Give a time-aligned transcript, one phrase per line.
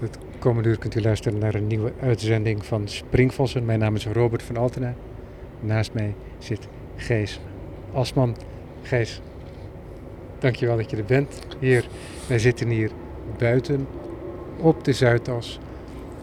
[0.00, 3.64] Het komende uur kunt u luisteren naar een nieuwe uitzending van Springvossen.
[3.64, 4.94] Mijn naam is Robert van Altena.
[5.60, 7.40] Naast mij zit Gijs
[7.92, 8.36] Asman.
[8.82, 9.20] Gijs,
[10.38, 11.38] dankjewel dat je er bent.
[11.58, 11.84] Hier,
[12.28, 12.90] wij zitten hier
[13.38, 13.86] buiten
[14.56, 15.58] op de Zuidas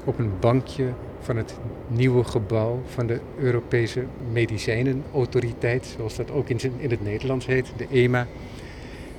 [0.04, 0.86] op een bankje
[1.20, 1.58] van het
[1.88, 7.88] nieuwe gebouw van de Europese Medicijnenautoriteit, zoals dat ook in, in het Nederlands heet, de
[7.92, 8.28] EMA.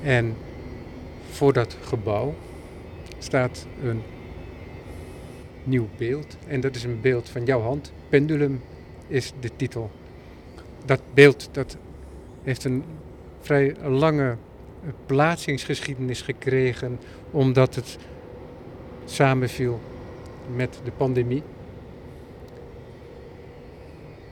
[0.03, 0.35] En
[1.31, 2.35] voor dat gebouw
[3.19, 4.03] staat een
[5.69, 6.37] nieuw beeld.
[6.47, 7.93] En dat is een beeld van jouw hand.
[8.09, 8.61] Pendulum
[9.07, 9.91] is de titel.
[10.85, 11.77] Dat beeld dat
[12.43, 12.85] heeft een
[13.41, 14.37] vrij lange
[15.07, 16.99] plaatsingsgeschiedenis gekregen,
[17.31, 17.99] omdat het
[19.05, 19.81] samenviel
[20.55, 21.43] met de pandemie.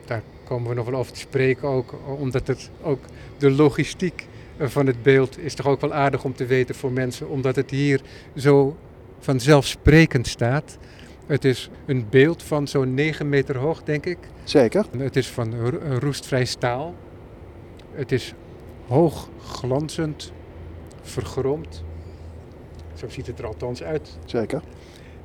[0.05, 3.05] Daar komen we nog wel over te spreken, ook omdat het ook
[3.39, 4.27] de logistiek
[4.59, 7.71] van het beeld is toch ook wel aardig om te weten voor mensen, omdat het
[7.71, 8.01] hier
[8.37, 8.77] zo
[9.19, 10.79] vanzelfsprekend staat.
[11.27, 14.19] Het is een beeld van zo'n 9 meter hoog, denk ik.
[14.45, 14.87] Zeker.
[14.99, 15.55] Het is van
[15.99, 16.95] roestvrij staal.
[17.93, 18.35] Het is
[18.87, 20.33] hoog glanzend,
[21.03, 21.85] vergromd.
[22.95, 24.19] Zo ziet het er althans uit.
[24.25, 24.63] Zeker.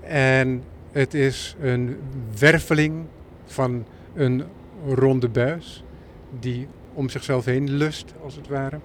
[0.01, 1.97] En het is een
[2.39, 3.05] werveling
[3.45, 4.43] van een
[4.87, 5.83] ronde buis
[6.39, 8.79] die om zichzelf heen lust, als het ware.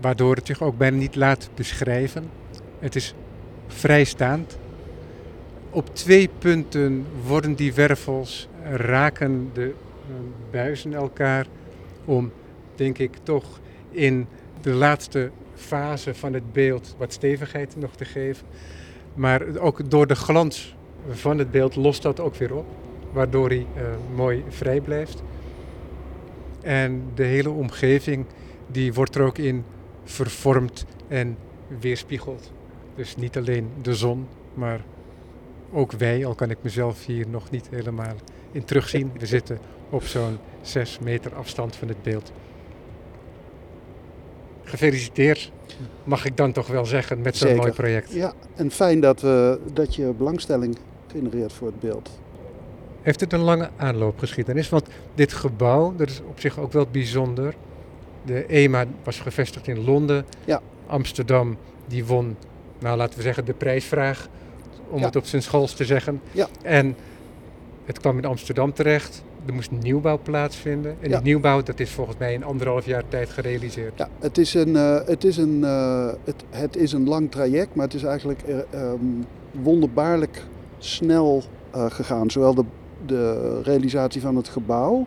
[0.00, 2.30] Waardoor het zich ook bijna niet laat beschrijven.
[2.78, 3.14] Het is
[3.66, 4.58] vrijstaand.
[5.70, 9.74] Op twee punten worden die wervels, raken de
[10.08, 10.14] eh,
[10.50, 11.46] buizen elkaar
[12.04, 12.32] om,
[12.74, 14.26] denk ik, toch in
[14.60, 18.46] de laatste fase van het beeld wat stevigheid nog te geven.
[19.14, 20.76] Maar ook door de glans
[21.10, 22.66] van het beeld lost dat ook weer op,
[23.12, 23.82] waardoor hij uh,
[24.14, 25.22] mooi vrij blijft.
[26.60, 28.24] En de hele omgeving
[28.66, 29.64] die wordt er ook in
[30.04, 31.36] vervormd en
[31.80, 32.52] weerspiegeld.
[32.94, 34.80] Dus niet alleen de zon, maar
[35.72, 38.14] ook wij, al kan ik mezelf hier nog niet helemaal
[38.52, 39.12] in terugzien.
[39.18, 39.58] We zitten
[39.90, 42.32] op zo'n 6 meter afstand van het beeld.
[44.64, 45.52] Gefeliciteerd,
[46.04, 48.12] mag ik dan toch wel zeggen, met zo'n mooi project.
[48.12, 50.76] Ja, en fijn dat, we, dat je belangstelling
[51.10, 52.10] genereert voor het beeld.
[53.02, 54.68] Heeft het een lange aanloopgeschiedenis?
[54.68, 57.54] Want dit gebouw, dat is op zich ook wel bijzonder.
[58.24, 60.26] De EMA was gevestigd in Londen.
[60.44, 60.60] Ja.
[60.86, 61.56] Amsterdam,
[61.86, 62.36] die won,
[62.78, 64.28] nou laten we zeggen, de prijsvraag.
[64.90, 65.06] Om Ja.
[65.06, 66.20] het op zijn schools te zeggen.
[66.32, 66.48] Ja.
[66.62, 66.96] En
[67.84, 69.22] het kwam in Amsterdam terecht.
[69.46, 70.96] Er moest nieuwbouw plaatsvinden.
[71.00, 73.92] En die nieuwbouw, dat is volgens mij in anderhalf jaar tijd gerealiseerd.
[73.96, 77.74] Ja, het is een, eh, het is een, eh, het, het is een lang traject,
[77.74, 78.98] maar het is eigenlijk eh, ehm,
[79.50, 80.42] wonderbaarlijk
[80.78, 82.30] snel gegaan.
[82.30, 82.64] Zowel de,
[83.06, 85.06] de realisatie van het gebouw,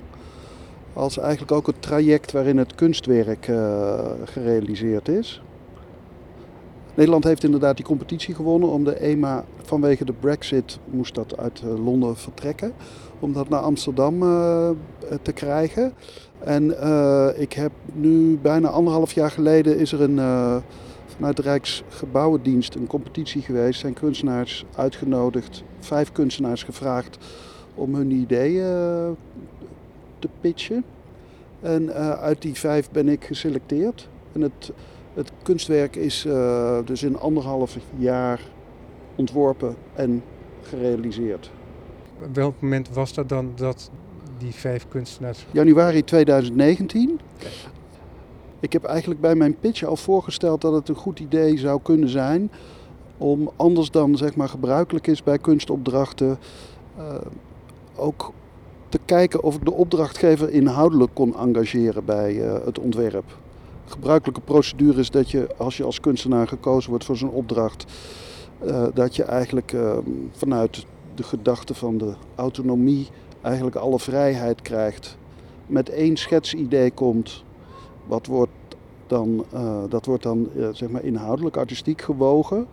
[0.94, 3.50] als eigenlijk ook het traject waarin het kunstwerk
[4.26, 5.42] gerealiseerd is.
[6.94, 11.62] Nederland heeft inderdaad die competitie gewonnen om de EMA vanwege de brexit moest dat uit
[11.62, 12.74] eh, Londen vertrekken.
[13.20, 14.70] Om dat naar Amsterdam eh,
[15.22, 15.94] te krijgen.
[16.40, 20.16] En eh, ik heb nu bijna anderhalf jaar geleden is er een,
[21.06, 23.80] vanuit de Rijksgebouwendienst een competitie geweest.
[23.80, 27.18] Zijn kunstenaars uitgenodigd, vijf kunstenaars gevraagd
[27.76, 29.16] om hun ideeën
[30.20, 30.84] te pitchen.
[31.62, 34.10] En uit die vijf ben ik geselecteerd.
[34.34, 34.72] En het,
[35.14, 38.42] het kunstwerk is eh, dus in anderhalf jaar
[39.16, 40.24] ontworpen en
[40.62, 41.52] gerealiseerd.
[42.24, 43.92] Op welk moment was dat dan dat
[44.38, 45.46] die vijf kunstenaars...
[45.52, 47.20] Januari 2019.
[48.60, 52.10] Ik heb eigenlijk bij mijn pitch al voorgesteld dat het een goed idee zou kunnen
[52.10, 52.52] zijn
[53.18, 56.38] om anders dan zeg maar gebruikelijk is bij kunstopdrachten
[56.98, 57.16] eh,
[57.96, 58.34] ook
[58.90, 63.38] te kijken of ik de opdrachtgever inhoudelijk kon engageren bij eh, het ontwerp.
[63.92, 67.86] Gebruikelijke procedure is dat je als je als kunstenaar gekozen wordt voor zo'n opdracht,
[68.60, 69.98] eh, dat je eigenlijk eh,
[70.32, 70.86] vanuit
[71.16, 73.08] de gedachte van de autonomie
[73.42, 75.18] eigenlijk alle vrijheid krijgt.
[75.68, 77.44] Met één schetsidee komt,
[78.08, 78.52] wat wordt
[79.08, 82.68] dan, eh, dat wordt dan eh, zeg maar inhoudelijk, artistiek gewogen.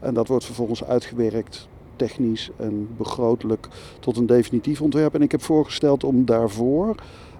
[0.00, 3.68] En dat wordt vervolgens uitgewerkt, technisch en begrotelijk,
[4.00, 5.14] tot een definitief ontwerp.
[5.14, 6.94] En ik heb voorgesteld om daarvoor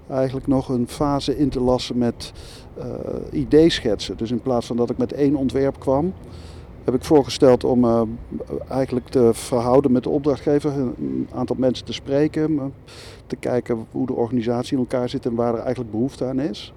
[0.08, 2.32] eigenlijk nog een fase in te lassen met
[2.78, 2.84] eh
[3.30, 4.16] ideeschetsen.
[4.16, 6.12] Dus in plaats van dat ik met één ontwerp kwam,
[6.84, 8.02] heb ik voorgesteld om eh,
[8.68, 12.64] eigenlijk te verhouden met de opdrachtgever, een aantal mensen te spreken, eh,
[13.26, 16.72] te kijken hoe de organisatie in elkaar zit en waar er eigenlijk behoefte aan is.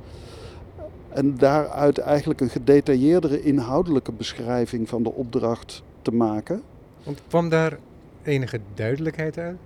[1.09, 6.61] En daaruit eigenlijk een gedetailleerdere inhoudelijke beschrijving van de opdracht te maken.
[7.03, 7.77] Want kwam daar
[8.23, 9.57] enige duidelijkheid uit?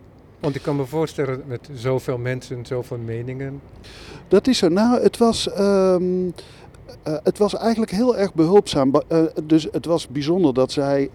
[0.42, 3.62] Want ik kan me voorstellen met zoveel mensen, zoveel meningen.
[4.28, 4.72] Dat is er.
[4.72, 6.30] Nou, het was, ehm,
[7.04, 8.92] eh, het was eigenlijk heel erg behulpzaam.
[9.08, 11.10] Eh, dus het was bijzonder dat zij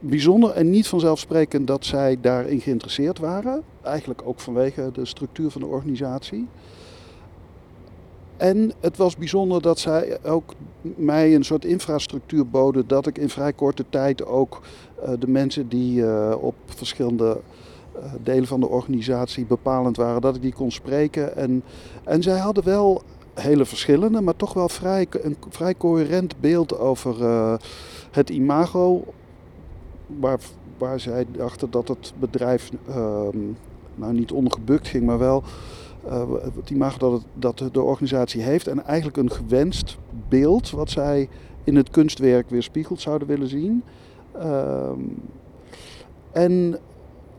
[0.00, 3.62] bijzonder en niet vanzelfsprekend dat zij daarin geïnteresseerd waren.
[3.82, 6.48] Eigenlijk ook vanwege de structuur van de organisatie.
[8.36, 13.28] En het was bijzonder dat zij ook mij een soort infrastructuur boden dat ik in
[13.28, 14.60] vrij korte tijd ook
[15.02, 16.04] uh, de mensen die
[16.36, 17.40] op verschillende
[18.22, 21.36] delen van de organisatie bepalend waren, dat ik die kon spreken.
[21.36, 21.62] En,
[22.04, 23.02] en zij hadden wel
[23.34, 27.16] hele verschillende, maar toch wel vrij, een vrij coherent beeld over
[28.10, 29.04] het imago.
[30.06, 30.38] Waar,
[30.78, 33.38] waar zij dachten dat het bedrijf ehm,
[33.94, 35.42] nou niet ongebukt ging, maar wel
[36.06, 36.22] uh,
[36.54, 37.24] het imago dat, het,
[37.58, 38.66] dat de organisatie heeft.
[38.66, 39.98] En eigenlijk een gewenst
[40.28, 41.28] beeld wat zij
[41.64, 43.82] in het kunstwerk weerspiegeld zouden willen zien.
[44.36, 44.90] Uh,
[46.32, 46.78] en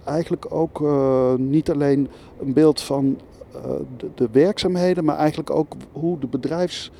[0.09, 2.07] eigenlijk ook uh, niet alleen
[2.41, 3.17] een beeld van
[3.56, 3.61] uh,
[3.97, 6.91] de, de, werkzaamheden, maar eigenlijk ook hoe, de bedrijfs,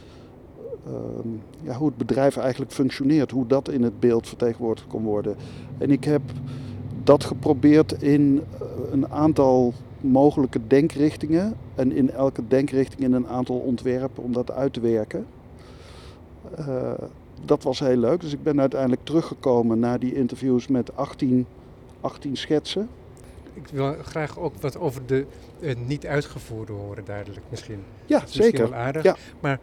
[0.85, 1.27] ehm,
[1.61, 3.31] ja, hoe het bedrijf eigenlijk functioneert.
[3.31, 5.35] Hoe dat in het beeld vertegenwoordigd kon worden.
[5.77, 6.21] En ik heb
[7.03, 8.41] dat geprobeerd in
[8.91, 14.73] een aantal mogelijke denkrichtingen en in elke denkrichting in een aantal ontwerpen om dat uit
[14.73, 15.25] te werken.
[17.45, 18.21] Dat was heel leuk.
[18.21, 21.45] Dus ik ben uiteindelijk teruggekomen na die interviews met 18,
[22.01, 22.89] 18 schetsen.
[23.63, 25.25] Ik wil graag ook wat over de
[25.59, 27.83] uh, niet uitgevoerde horen, duidelijk misschien.
[28.06, 28.69] Ja, dat is zeker.
[28.69, 29.03] Wel aardig.
[29.03, 29.15] Ja.
[29.39, 29.59] Maar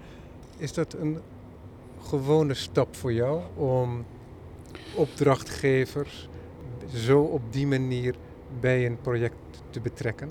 [0.56, 1.18] is dat een
[2.02, 4.04] gewone stap voor jou om
[4.94, 6.28] opdrachtgevers
[6.94, 8.14] zo op die manier
[8.60, 9.34] bij een project
[9.70, 10.30] te betrekken?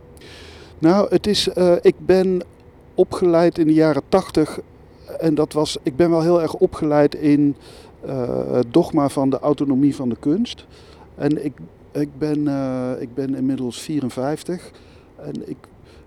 [0.79, 2.43] Nou, het is, uh, ik ben
[2.95, 4.59] opgeleid in de jaren tachtig.
[5.19, 7.55] En dat was, ik ben wel heel erg opgeleid in
[8.05, 10.65] uh, het dogma van de autonomie van de kunst.
[11.15, 11.53] En ik,
[12.01, 14.71] ik, ben, uh, ik ben inmiddels 54
[15.15, 15.57] en ik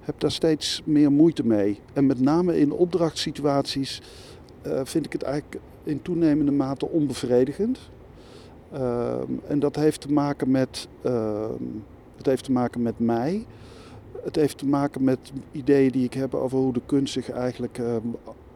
[0.00, 1.80] heb daar steeds meer moeite mee.
[1.92, 4.02] En met name in opdrachtssituaties
[4.82, 7.78] vind ik het eigenlijk in toenemende mate onbevredigend.
[9.46, 11.64] en dat heeft te maken met ehm,
[12.18, 13.46] het heeft te maken met mij.
[14.24, 15.18] Het heeft te maken met
[15.52, 17.96] ideeën die ik heb over hoe de kunst zich eigenlijk uh,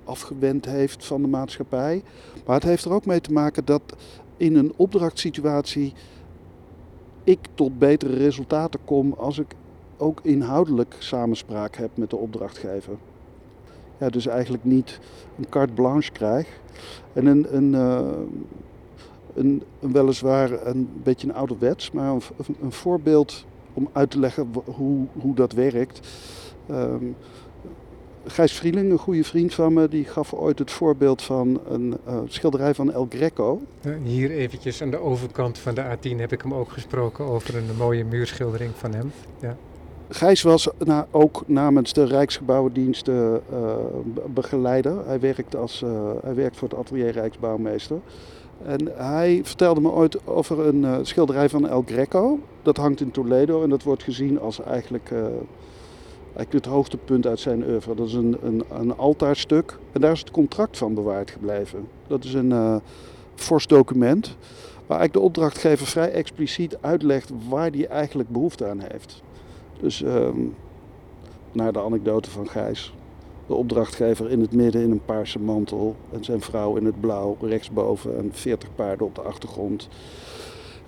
[0.04, 2.02] afgewend heeft van de maatschappij.
[2.46, 3.82] Maar het heeft er ook mee te maken dat
[4.36, 5.92] in een opdrachtssituatie
[7.24, 9.54] ik tot betere resultaten kom als ik
[9.96, 12.94] ook inhoudelijk samenspraak heb met de opdrachtgever.
[13.98, 15.00] Ja, dus eigenlijk niet
[15.38, 16.60] een carte blanche krijg.
[17.12, 18.00] En een, een, uh,
[19.34, 22.22] een, weliswaar een beetje een ouderwets, maar een,
[22.62, 26.08] een voorbeeld om uit te leggen hoe, hoe dat werkt.
[26.70, 27.16] Um,
[28.26, 32.18] Gijs Vrieling, een goede vriend van me, die gaf ooit het voorbeeld van een uh,
[32.26, 33.60] schilderij van El Greco.
[34.02, 37.76] Hier eventjes aan de overkant van de A10 heb ik hem ook gesproken over een
[37.78, 39.12] mooie muurschildering van hem.
[39.40, 39.56] Ja.
[40.08, 43.76] Gijs was na, ook namens de Rijksgebouwendiensten uh,
[44.26, 45.06] begeleider.
[45.06, 47.98] Hij werkt, als, uh, hij werkt voor het atelier Rijksbouwmeester.
[48.64, 52.38] En hij vertelde me ooit over een schilderij van El Greco.
[52.62, 55.10] Dat hangt in Toledo en dat wordt gezien als eigenlijk,
[56.36, 57.94] eigenlijk het hoogtepunt uit zijn oeuvre.
[57.94, 61.88] Dat is een, een, een altaarstuk en daar is het contract van bewaard gebleven.
[62.06, 62.76] Dat is een uh,
[63.34, 64.36] fors document
[64.86, 69.22] waar eigenlijk de opdrachtgever vrij expliciet uitlegt waar hij eigenlijk behoefte aan heeft.
[69.80, 70.54] Dus um,
[71.52, 72.92] naar de anekdote van Gijs
[73.46, 77.36] de opdrachtgever in het midden in een paarse mantel en zijn vrouw in het blauw
[77.40, 79.88] rechtsboven en 40 paarden op de achtergrond.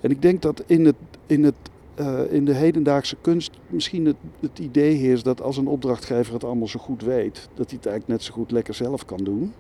[0.00, 1.54] En ik denk dat in, het, in, het,
[2.00, 4.04] uh, in de hedendaagse kunst misschien
[4.40, 7.86] het, idee heerst dat als een opdrachtgever het allemaal zo goed weet, dat hij het
[7.86, 9.52] eigenlijk net zo goed lekker zelf kan doen.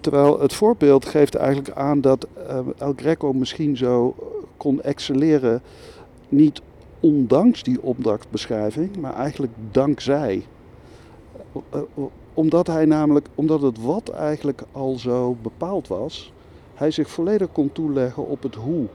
[0.00, 4.14] Terwijl het voorbeeld geeft eigenlijk aan dat uh, El Greco misschien zo
[4.56, 5.62] kon excelleren,
[6.28, 6.60] niet
[7.00, 10.44] ondanks die opdrachtbeschrijving, maar eigenlijk dankzij
[12.34, 16.32] omdat hij namelijk, omdat het wat eigenlijk al zo bepaald was,
[16.74, 18.86] hij zich volledig kon toeleggen op het hoe.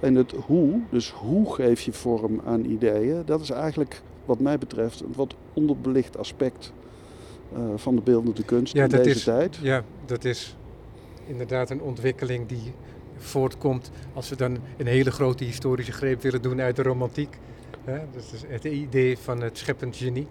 [0.00, 4.58] En het hoe, dus hoe geef je vorm aan ideeën, dat is eigenlijk wat mij
[4.58, 6.72] betreft een wat onderbelicht aspect
[7.52, 9.58] uh, van de beeldende kunst ja, in deze is, tijd.
[9.62, 10.56] Ja, dat is
[11.26, 12.72] inderdaad een ontwikkeling die
[13.16, 17.38] voortkomt als we dan een hele grote historische greep willen doen uit de romantiek.
[17.84, 17.98] Hè?
[18.12, 20.26] Dat is het idee van het scheppend genie.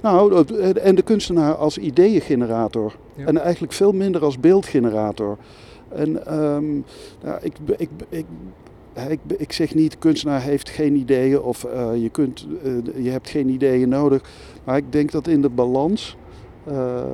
[0.00, 0.44] Nou,
[0.74, 2.96] en de kunstenaar als ideeëngenerator.
[3.16, 3.26] Ja.
[3.26, 5.38] En eigenlijk veel minder als beeldgenerator.
[5.94, 6.84] En um,
[7.22, 8.26] nou, ik, ik, ik,
[9.08, 13.30] ik, ik, zeg niet, kunstenaar heeft geen ideeën of uh, je, kunt, uh, je hebt
[13.30, 14.22] geen ideeën nodig.
[14.64, 16.16] Maar ik denk dat in de balans
[16.68, 17.04] uh,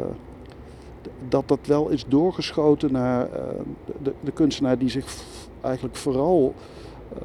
[1.29, 3.29] dat dat wel is doorgeschoten naar
[4.03, 5.07] de, de, kunstenaar die zich
[5.61, 6.55] eigenlijk vooral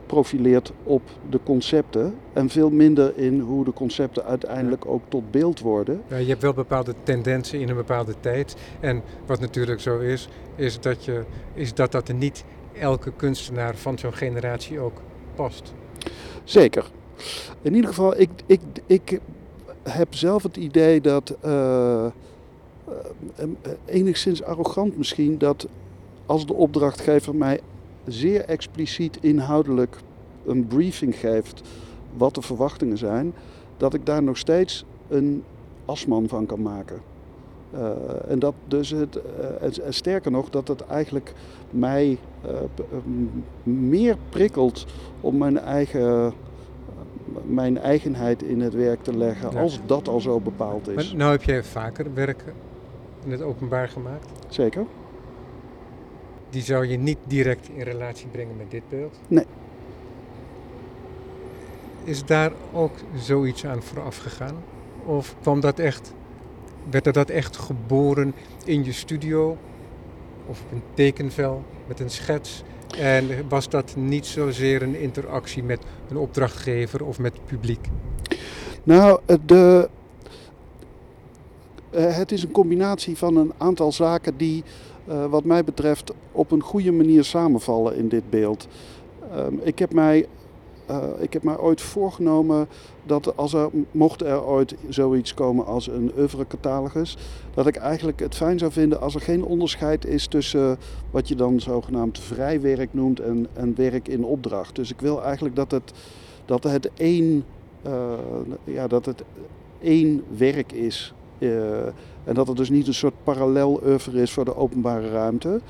[0.05, 5.59] profileert op de concepten en veel minder in hoe de concepten uiteindelijk ook tot beeld
[5.59, 6.01] worden.
[6.07, 8.55] Ja, je hebt wel bepaalde tendensen in een bepaalde tijd.
[8.79, 11.23] En wat natuurlijk zo is, is dat je,
[11.53, 12.43] is dat, dat er niet
[12.79, 15.01] elke kunstenaar van zo'n generatie ook
[15.35, 15.73] past.
[16.43, 16.91] Zeker.
[17.61, 19.19] In ieder geval, ik, ik, ik
[19.83, 22.05] heb zelf het idee dat, uh,
[23.85, 25.67] enigszins arrogant misschien, dat
[26.25, 27.59] als de opdrachtgever mij
[28.07, 29.97] zeer expliciet inhoudelijk
[30.45, 31.61] een briefing geeft
[32.17, 33.33] wat de verwachtingen zijn,
[33.77, 35.43] dat ik daar nog steeds een
[35.85, 37.01] asman van kan maken.
[37.73, 37.89] Uh,
[38.27, 41.33] en dat dus het, uh, en sterker nog, dat het eigenlijk
[41.69, 42.51] mij uh,
[43.63, 44.85] meer prikkelt
[45.21, 46.33] om mijn eigen,
[47.43, 50.95] mijn eigenheid in het werk te leggen, als dat al zo bepaald is.
[50.95, 52.43] Maar nou heb jij vaker werk
[53.25, 54.29] in het openbaar gemaakt?
[54.49, 54.85] Zeker.
[56.51, 59.19] Die zou je niet direct in relatie brengen met dit beeld?
[59.27, 59.45] Nee.
[62.03, 64.55] Is daar ook zoiets aan vooraf gegaan?
[65.05, 66.13] Of kwam dat echt,
[66.89, 68.33] werd er dat echt geboren
[68.65, 69.57] in je studio?
[70.47, 72.63] Of op een tekenvel met een schets?
[72.97, 77.87] En was dat niet zozeer een interactie met een opdrachtgever of met het publiek?
[78.83, 79.89] Nou, de,
[81.95, 84.63] uh, het is een combinatie van een aantal zaken die,
[85.29, 88.67] wat mij betreft, op een goede manier samenvallen in dit beeld.
[89.31, 90.27] Uh, ik heb mij
[90.91, 92.67] uh, ik heb mij ooit voorgenomen
[93.03, 97.17] dat als er, mocht er ooit zoiets komen als een oeuvre-catalogus,
[97.53, 100.77] dat ik eigenlijk het fijn zou vinden als er geen onderscheid is tussen
[101.11, 104.75] wat je dan zogenaamd vrij werk noemt en, en werk in opdracht.
[104.75, 105.91] Dus ik wil eigenlijk dat het,
[106.45, 107.43] dat het één,
[107.87, 108.13] uh,
[108.63, 109.23] ja, dat het
[109.81, 111.13] één werk is.
[112.23, 115.61] En dat het dus niet een soort parallel oeuvre is voor de openbare ruimte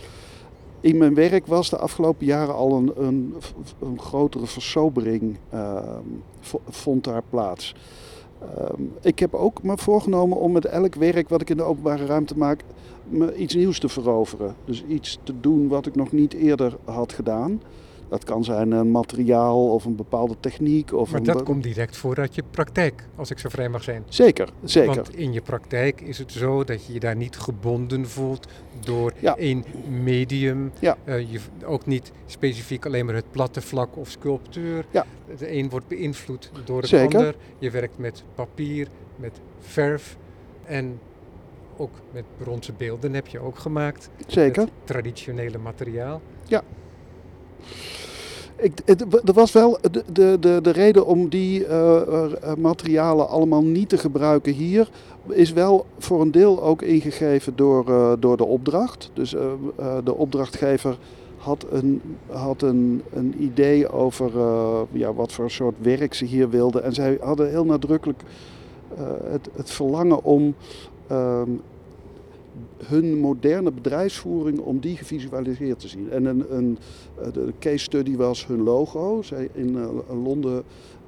[0.82, 3.36] in mijn werk was de afgelopen jaren al een, een,
[3.80, 5.80] een grotere versobering uh,
[6.70, 7.76] vond daar plaats.
[8.44, 12.06] Uh, ik heb ook me voorgenomen om met elk werk wat ik in de openbare
[12.06, 12.64] ruimte maak,
[13.10, 14.56] me iets nieuws te veroveren.
[14.66, 17.62] Dus iets te doen wat ik nog niet eerder had gedaan.
[18.12, 20.94] Dat kan zijn een materiaal of een bepaalde techniek.
[20.94, 24.04] Of maar dat komt direct voor uit je praktijk, als ik zo vrij mag zijn.
[24.10, 24.96] Zeker, zeker.
[24.96, 28.48] Want in je praktijk is het zo dat je je daar niet gebonden voelt
[28.80, 29.38] door ja.
[29.38, 29.64] één
[30.04, 30.72] medium.
[30.80, 30.98] Ja.
[31.06, 34.86] Uh, je, ook niet specifiek alleen maar het platte vlak of sculptuur.
[34.92, 35.06] Ja.
[35.38, 37.18] De een wordt beïnvloed door het zeker.
[37.20, 37.36] ander.
[37.60, 40.18] Je werkt met papier, met verf
[40.66, 41.00] en
[41.78, 44.10] ook met bronzen beelden heb je ook gemaakt.
[44.28, 44.68] Zeker.
[44.84, 46.22] Traditionele materiaal.
[46.48, 46.64] Ja.
[48.62, 53.30] Ik, het, er was wel de, de, de, de reden om die uh, uh, materialen
[53.30, 54.90] allemaal niet te gebruiken hier,
[55.28, 57.86] is wel voor een deel ook ingegeven door,
[58.20, 59.12] door de opdracht.
[59.14, 59.30] Dus
[60.04, 60.98] de opdrachtgever
[61.38, 64.32] had een, had een, een idee over
[64.92, 66.84] ja, wat voor soort werk ze hier wilden.
[66.84, 68.24] En zij hadden heel nadrukkelijk
[69.24, 70.56] het, het verlangen om
[71.08, 71.50] ehm,
[72.86, 76.12] hun moderne bedrijfsvoering om die gevisualiseerd te zien.
[76.12, 76.78] En een, een,
[77.22, 79.22] eh, de case study was hun logo.
[79.22, 80.64] Zij, in uh, Londen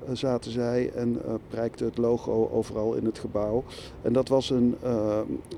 [0.09, 3.63] uh, zaten zij en uh, prijkte het logo overal in het gebouw.
[4.01, 4.75] En dat was een,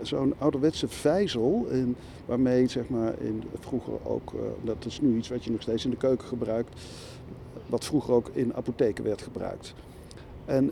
[0.01, 5.43] zo'n ouderwetse vijzel in, waarmee zeg maar in, vroeger ook, dat is nu iets wat
[5.43, 6.81] je nog steeds in de keuken gebruikt,
[7.67, 9.73] wat vroeger ook in apotheken werd gebruikt.
[10.45, 10.71] En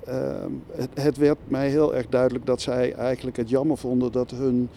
[0.72, 4.70] het, het werd mij heel erg duidelijk dat zij eigenlijk het jammer vonden dat hun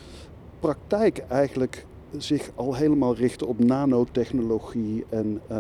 [0.61, 1.87] praktijk eigenlijk
[2.17, 5.59] zich al helemaal richten op nanotechnologie en uh,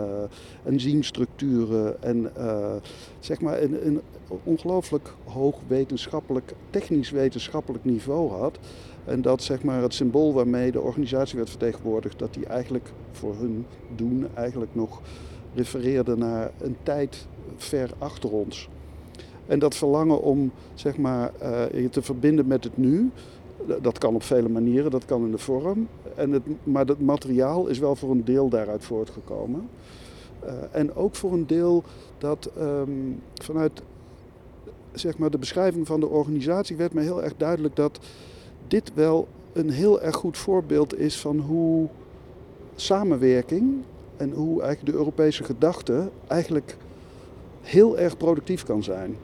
[0.65, 2.75] enzymstructuren en uh,
[3.19, 4.01] zeg maar een, een
[4.45, 8.59] ongelooflijk hoog wetenschappelijk, technisch wetenschappelijk niveau had.
[9.05, 13.35] En dat zeg maar het symbool waarmee de organisatie werd vertegenwoordigd, dat die eigenlijk voor
[13.35, 15.01] hun doen eigenlijk nog
[15.55, 17.27] refereerde naar een tijd
[17.57, 18.69] ver achter ons.
[19.47, 23.11] En dat verlangen om zeg maar, uh, je te verbinden met het nu,
[23.83, 25.89] dat kan op vele manieren, dat kan in de vorm.
[26.15, 29.69] En het, maar het materiaal is wel voor een deel daaruit voortgekomen.
[30.45, 31.83] Uh, en ook voor een deel
[32.19, 33.83] dat um, vanuit
[34.93, 37.99] zeg maar, de beschrijving van de organisatie werd me heel erg duidelijk dat
[38.69, 41.89] dit wel een heel erg goed voorbeeld is van hoe
[42.75, 43.83] samenwerking
[44.17, 46.77] en hoe eigenlijk de Europese gedachte eigenlijk
[47.63, 49.17] heel erg productief kan zijn.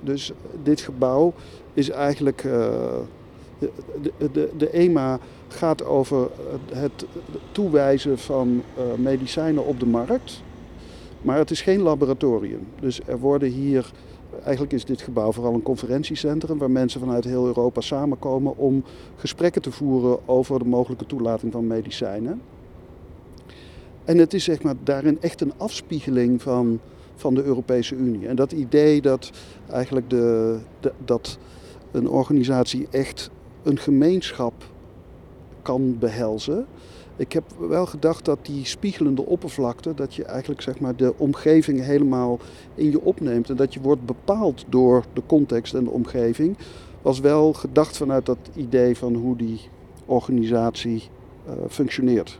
[0.00, 0.32] Dus
[0.62, 1.32] dit gebouw
[1.74, 2.44] is eigenlijk.
[2.44, 2.96] Uh,
[3.60, 6.30] de, de, de EMA gaat over
[6.72, 7.06] het
[7.52, 10.42] toewijzen van uh, medicijnen op de markt.
[11.22, 12.66] Maar het is geen laboratorium.
[12.80, 13.90] Dus er worden hier,
[14.42, 18.84] eigenlijk is dit gebouw vooral een conferentiecentrum waar mensen vanuit heel Europa samenkomen om
[19.16, 22.40] gesprekken te voeren over de mogelijke toelating van medicijnen.
[24.04, 26.80] En het is zeg maar daarin echt een afspiegeling van,
[27.14, 28.28] van de Europese Unie.
[28.28, 29.30] En dat idee dat
[29.70, 30.58] eigenlijk de
[31.04, 31.38] dat
[31.90, 33.30] een organisatie echt
[33.62, 34.52] een gemeenschap
[35.62, 36.66] kan behelzen.
[37.16, 41.80] Ik heb wel gedacht dat die spiegelende oppervlakte, dat je eigenlijk zeg maar de omgeving
[41.80, 42.38] helemaal
[42.74, 46.56] in je opneemt en dat je wordt bepaald door de context en de omgeving,
[47.02, 49.60] was wel gedacht vanuit dat idee van hoe die
[50.06, 51.02] organisatie
[51.46, 52.38] uh, functioneert.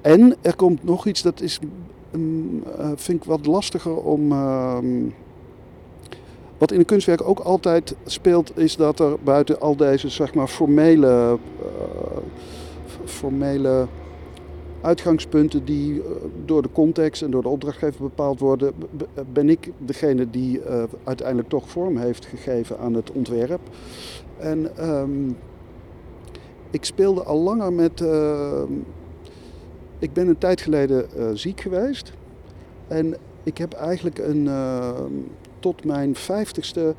[0.00, 1.58] En er komt nog iets dat is,
[2.14, 4.32] um, uh, vind ik wat lastiger om.
[4.32, 4.78] Uh,
[6.58, 10.48] wat in een kunstwerk ook altijd speelt, is dat er buiten al deze zeg maar,
[10.48, 12.16] formele, uh,
[13.04, 13.86] formele
[14.80, 16.02] uitgangspunten die
[16.44, 18.72] door de context en door de opdrachtgever bepaald worden,
[19.32, 23.60] ben ik degene die uh, uiteindelijk toch vorm heeft gegeven aan het ontwerp.
[24.38, 25.36] En um,
[26.70, 28.04] ik speelde al langer met.
[29.98, 31.08] Ik ben een tijd geleden
[31.38, 32.12] ziek geweest.
[32.88, 34.90] En ik heb eigenlijk een, uh,
[35.58, 36.94] tot mijn vijftigste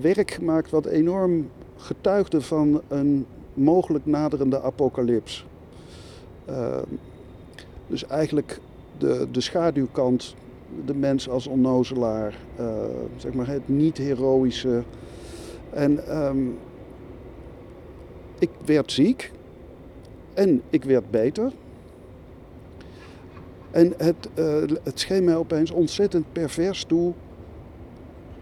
[0.00, 5.46] werk gemaakt wat enorm getuigde van een mogelijk naderende apocalyps.
[6.44, 6.84] Ehm,
[7.86, 8.60] dus eigenlijk
[8.98, 10.34] de, de schaduwkant,
[10.84, 12.38] de mens als onnozelaar,
[13.16, 14.82] zeg maar het niet-heroïsche.
[15.70, 16.58] En um,
[18.38, 19.32] ik werd ziek
[20.34, 21.52] en ik werd beter.
[23.70, 24.28] En het,
[24.82, 27.12] het scheen mij opeens ontzettend pervers toe,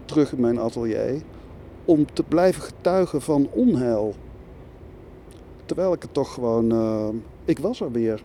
[0.07, 1.21] terug in mijn atelier,
[1.85, 4.15] om te blijven getuigen van onheil.
[5.65, 7.07] Terwijl ik het toch gewoon, uh,
[7.45, 8.23] ik was er weer.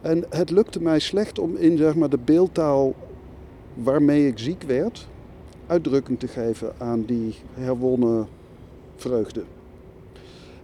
[0.00, 2.94] En het lukte mij slecht om in zeg maar, de beeldtaal
[3.74, 5.08] waarmee ik ziek werd,
[5.66, 8.26] uitdrukking te geven aan die herwonnen
[8.96, 9.42] vreugde.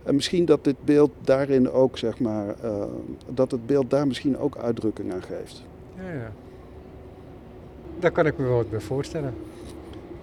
[0.02, 2.82] En misschien dat dit beeld daarin ook, zeg maar, uh,
[3.26, 5.62] dat het beeld daar misschien ook uitdrukking aan geeft.
[5.96, 6.32] Ja, ja.
[7.98, 9.34] Daar kan ik me wel wat voorstellen.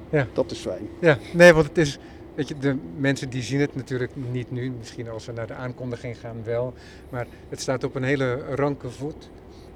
[0.09, 0.27] Ja.
[0.33, 0.87] Dat is fijn.
[0.99, 1.99] Ja, nee, want het is,
[2.35, 4.71] weet je, de mensen die zien het natuurlijk niet nu.
[4.77, 6.73] Misschien als we naar de aankondiging gaan wel.
[7.09, 9.29] Maar het staat op een hele ranke voet.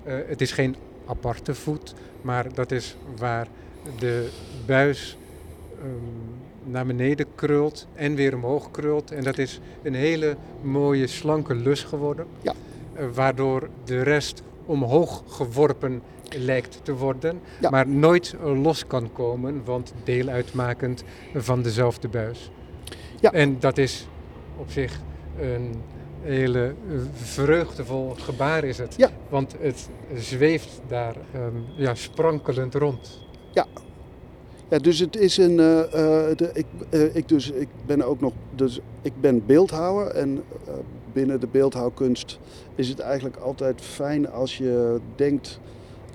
[0.07, 3.47] Uh, het is geen aparte voet, maar dat is waar
[3.99, 4.29] de
[4.65, 5.17] buis
[5.83, 5.99] um,
[6.63, 9.11] naar beneden krult en weer omhoog krult.
[9.11, 12.25] En dat is een hele mooie slanke lus geworden.
[12.41, 12.53] Ja.
[12.99, 16.01] Uh, waardoor de rest omhoog geworpen
[16.37, 17.69] lijkt te worden, ja.
[17.69, 21.03] maar nooit los kan komen, want deel uitmakend
[21.35, 22.51] van dezelfde buis.
[23.19, 23.31] Ja.
[23.31, 24.07] En dat is
[24.57, 24.99] op zich
[25.39, 25.81] een
[26.21, 26.73] hele
[27.13, 28.93] vreugdevol gebaar is het.
[28.97, 29.09] Ja.
[29.29, 33.19] Want het zweeft daar um, ja, sprankelend rond.
[33.51, 33.65] Ja,
[34.69, 35.57] ja, dus het is een.
[35.57, 35.85] Uh, uh,
[36.35, 38.33] de, ik, uh, ik, dus, ik ben ook nog.
[38.55, 40.07] Dus ik ben beeldhouwer.
[40.07, 40.43] En
[41.13, 42.39] binnen de beeldhouwkunst
[42.75, 45.59] is het eigenlijk altijd fijn als je denkt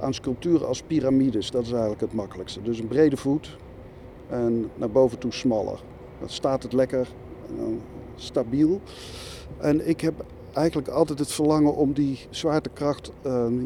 [0.01, 1.51] aan sculpturen als piramides.
[1.51, 2.63] Dat is eigenlijk het makkelijkste.
[2.63, 3.57] Dus een brede voet
[4.29, 5.81] en naar boven toe smaller.
[6.19, 7.09] Dan staat het lekker
[8.15, 8.81] stabiel.
[9.59, 13.13] En ik heb eigenlijk altijd het verlangen om die zwaartekracht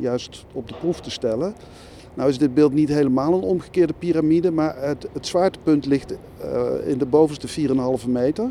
[0.00, 1.54] juist op de proef te stellen.
[2.14, 6.70] Nou is dit beeld niet helemaal een omgekeerde piramide, maar het, het zwaartepunt ligt uh,
[6.84, 7.68] in de bovenste
[8.02, 8.50] 4,5 meter.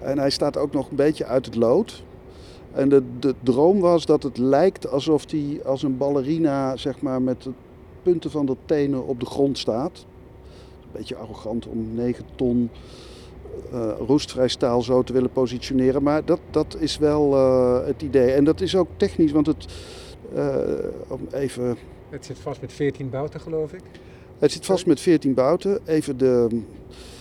[0.00, 2.02] En hij staat ook nog een beetje uit het lood.
[2.72, 7.22] En de, de droom was dat het lijkt alsof hij als een ballerina zeg maar,
[7.22, 7.52] met de
[8.02, 10.06] punten van de tenen op de grond staat.
[10.82, 12.70] Een beetje arrogant om 9 ton
[13.72, 16.02] uh, roestvrij staal zo te willen positioneren.
[16.02, 18.30] Maar dat, dat is wel uh, het idee.
[18.30, 19.66] En dat is ook technisch, want het,
[20.34, 20.52] uh,
[21.30, 21.76] even
[22.08, 23.82] het zit vast met 14 bouten, geloof ik.
[24.38, 25.78] Het zit vast met 14 bouten.
[25.84, 26.60] Even de.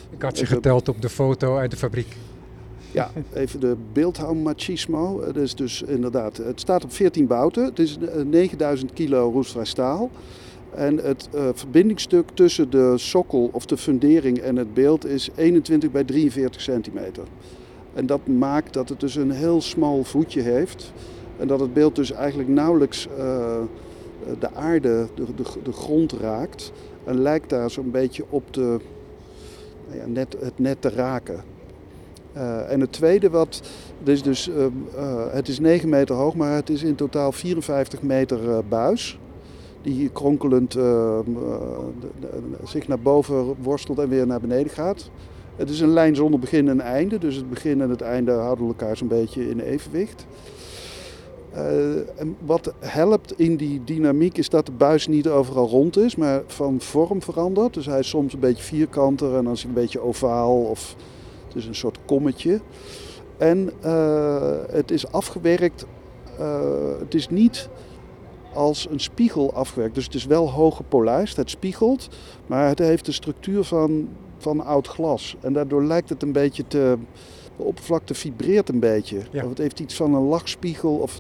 [0.10, 2.16] Ik had ze geteld op de foto uit de fabriek.
[2.98, 5.22] Ja, even de beeldhouw machismo.
[5.22, 7.64] Het is dus inderdaad, het staat op 14 bouten.
[7.66, 10.10] Het is 9000 kilo roestvrij staal.
[10.76, 15.92] En het uh, verbindingsstuk tussen de sokkel of de fundering en het beeld is 21
[15.92, 17.24] bij 43 centimeter.
[17.94, 20.94] En dat maakt dat het dus een heel smal voetje heeft.
[21.38, 23.16] En dat het beeld dus eigenlijk nauwelijks uh,
[24.40, 26.72] de aarde, de, de, de, grond raakt.
[27.04, 28.80] En lijkt daar zo'n beetje op de,
[29.88, 31.57] nou ja, net, het net te raken.
[32.38, 33.62] Uh, en het tweede wat,
[34.00, 34.50] het is dus,
[35.32, 39.20] het is 9 meter hoog, maar het is in totaal 54 meter buis.
[39.82, 40.78] Die kronkelend
[42.64, 45.10] zich naar boven worstelt en weer naar beneden gaat.
[45.56, 48.68] Het is een lijn zonder begin en einde, dus het begin en het einde houden
[48.68, 50.26] elkaar zo'n beetje in evenwicht.
[52.16, 56.42] En wat helpt in die dynamiek is dat de buis niet overal rond is, maar
[56.48, 57.74] van vorm verandert.
[57.74, 60.96] Dus hij is soms een beetje vierkanter en dan is hij een beetje ovaal of
[61.58, 62.62] is een soort kommetje.
[63.38, 65.86] En uh, het is afgewerkt,
[66.40, 67.70] uh, het is niet
[68.54, 69.96] als een spiegel afgewerkt.
[69.96, 72.08] Dus het is wel hoog gepolijst, het spiegelt,
[72.46, 75.36] maar het heeft de structuur van, van oud glas.
[75.42, 76.98] En daardoor lijkt het een beetje te,
[77.58, 79.22] de oppervlakte vibreert een beetje.
[79.32, 79.44] Ja.
[79.44, 80.96] Of het heeft iets van een lachspiegel.
[80.96, 81.20] Of,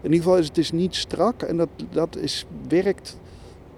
[0.00, 3.18] in ieder geval is het is niet strak en dat, dat is, werkt,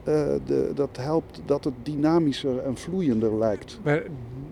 [0.04, 0.14] eh,
[0.46, 3.78] de, dat helpt dat het dynamischer en vloeiender lijkt.
[3.82, 4.02] Maar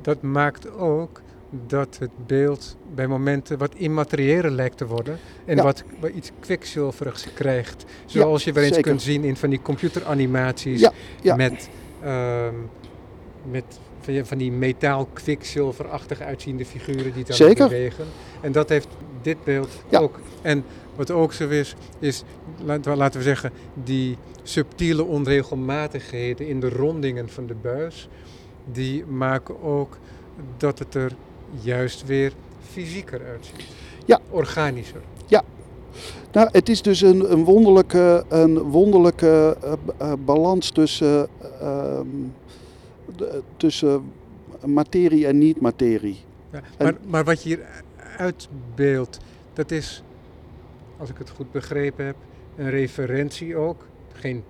[0.02, 1.20] dat maakt ook
[1.66, 5.18] dat het beeld bij momenten wat immateriëler lijkt te worden.
[5.44, 5.62] En Ja.
[5.62, 7.84] wat, wat iets kwikzilverigs krijgt.
[8.06, 8.90] Zoals je wel eens zeker.
[8.90, 10.88] kunt zien in van die computeranimaties.
[11.22, 11.36] Ja.
[11.36, 11.68] Met,
[12.02, 12.54] ehm,
[13.50, 13.64] met
[14.22, 17.68] van, die- metaal kwikzilverachtig uitziende figuren die dan Zeker.
[17.68, 18.04] bewegen.
[18.40, 18.88] En dat heeft
[19.22, 20.20] dit beeld ook.
[20.42, 20.64] En
[20.96, 22.22] wat ook zo is, is
[22.64, 23.52] laten we zeggen,
[23.84, 28.08] die subtiele onregelmatigheden in de rondingen van de buis,
[28.72, 29.98] die maken ook
[30.56, 31.12] dat het er
[31.60, 33.64] juist weer fysieker uitziet.
[34.04, 34.20] Ja.
[34.30, 35.00] Organischer.
[36.32, 41.28] Nou, het is dus een, een wonderlijke, een wonderlijke eh, eh, balans tussen,
[41.60, 42.06] ehm,
[43.16, 44.02] de- tussen
[44.66, 46.16] materie en niet-materie.
[46.52, 47.60] Ja, maar, maar wat je hier
[48.16, 49.18] uitbeeldt,
[49.52, 50.02] dat is,
[50.96, 52.16] als ik het goed begrepen heb,
[52.56, 53.86] een referentie ook.
[54.12, 54.42] Geen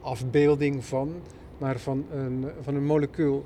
[0.00, 1.12] afbeelding van,
[1.58, 3.44] maar van een, van een molecuul.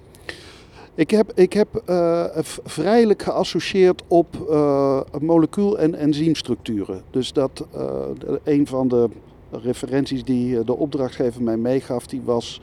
[0.97, 2.25] Ik heb, ik heb eh,
[2.65, 7.03] vrijelijk geassocieerd op eh, molecuul- en enzymstructuren.
[7.11, 8.07] Dus dat eh,
[8.45, 9.09] een van de
[9.51, 12.61] referenties die de opdrachtgever mij meegaf, die was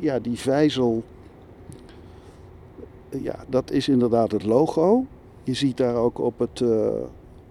[0.00, 1.02] ja, die vijzel.
[3.08, 5.04] Ja, dat is inderdaad het logo.
[5.42, 6.62] Je ziet daar ook op het,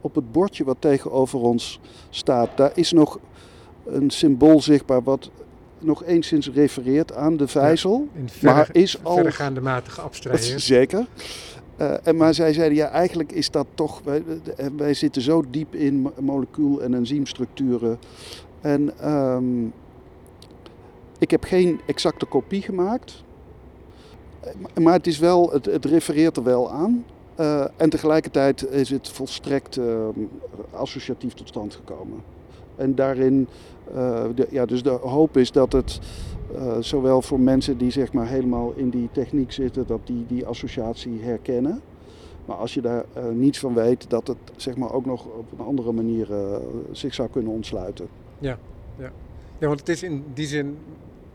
[0.02, 3.20] op het bordje wat tegenover ons staat, daar is nog
[3.86, 5.30] een symbool zichtbaar wat
[5.80, 8.08] nog enigszins refereert aan de vijzel.
[8.16, 10.62] In Maar is al- verregaande mate geabstraheerd.
[10.76, 11.08] Zeker.
[11.78, 14.02] Eh, en maar zij zeiden, ja, eigenlijk is dat toch...
[14.04, 14.24] Wij,
[14.58, 18.00] eh, wij zitten zo diep in mo- molecuul- en enzymstructuren.
[18.62, 19.66] En ehm,
[21.20, 23.24] ik heb geen exacte kopie gemaakt.
[24.40, 27.06] Eh, maar- het, is wel, het, het refereert er wel aan.
[27.78, 30.10] En tegelijkertijd is het volstrekt ehm,
[30.72, 32.24] associatief tot stand gekomen.
[32.78, 33.48] En daarin,
[33.94, 36.00] eh, de, ja, dus de hoop is dat het
[36.56, 40.46] eh, zowel voor mensen die zeg maar helemaal in die techniek zitten, dat die die
[40.46, 41.82] associatie herkennen.
[42.46, 45.52] Maar als je daar eh, niets van weet, dat het zeg maar ook nog op
[45.60, 46.28] een andere manier
[46.92, 48.08] zich zou kunnen ontsluiten.
[49.60, 50.78] Ja, want het is in die zin,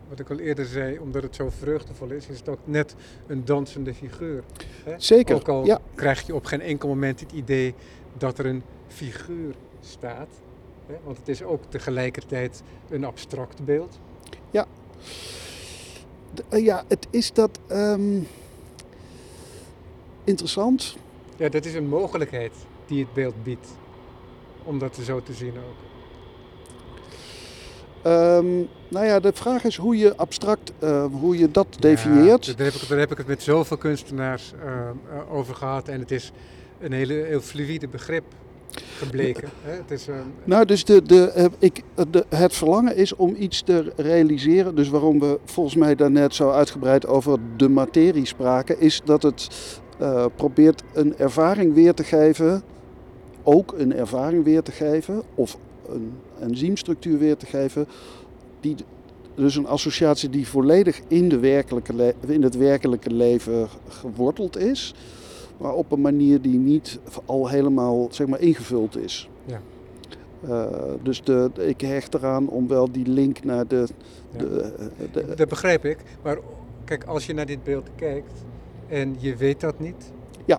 [0.08, 2.94] wat ik al eerder zei, omdat het zo vreugdevol is, is het ook net
[3.26, 4.42] een dansende figuur.
[4.84, 4.94] Hè?
[4.96, 5.80] Zeker, Ook al ja.
[5.94, 7.74] krijg je op geen enkel moment het idee
[8.18, 10.28] dat er een figuur staat.
[11.04, 13.98] Want het is ook tegelijkertijd een abstract beeld.
[16.34, 18.18] D- eh, ja, het is dat ehm,
[20.24, 20.96] interessant.
[21.36, 22.52] Ja, dat is een mogelijkheid
[22.86, 23.66] die het beeld biedt.
[24.64, 25.76] Om dat zo te zien ook.
[28.02, 28.46] Ehm,
[28.88, 32.46] nou ja, de vraag is hoe je abstract, eh, hoe je dat definieert.
[32.46, 34.90] Ja, daar, heb ik, daar heb ik het met zoveel kunstenaars eh,
[35.34, 35.88] over gehad.
[35.88, 36.32] En het is
[36.80, 38.24] een hele, heel fluïde begrip
[38.96, 39.48] gebleken.
[39.62, 39.72] Hè?
[39.72, 41.82] Het is, een Nou, dus de, de, eh, ik,
[42.28, 44.74] het verlangen is om iets te realiseren.
[44.74, 49.48] Dus waarom we volgens mij daarnet zo uitgebreid over de materie spraken, is dat het
[49.98, 52.62] eh, probeert een ervaring weer te geven.
[53.42, 55.58] Ook een ervaring weer te geven, of
[55.88, 57.86] een enzymstructuur weer te geven.
[58.60, 58.76] Die,
[59.34, 64.94] dus een associatie die volledig in, de werkelijke in het werkelijke leven geworteld is.
[65.62, 69.28] Maar op een manier die niet al helemaal zeg maar, ingevuld is.
[69.44, 69.60] Ja.
[70.48, 70.66] Eh,
[71.02, 73.86] dus de, ik hecht eraan om wel die link naar de.
[74.30, 74.38] Ja.
[74.38, 75.98] de, eh, de- Dat begrijp ik.
[76.22, 76.38] Maar
[76.84, 78.32] kijk, als je naar dit beeld kijkt
[78.88, 80.12] en je weet dat niet,
[80.44, 80.58] Ja.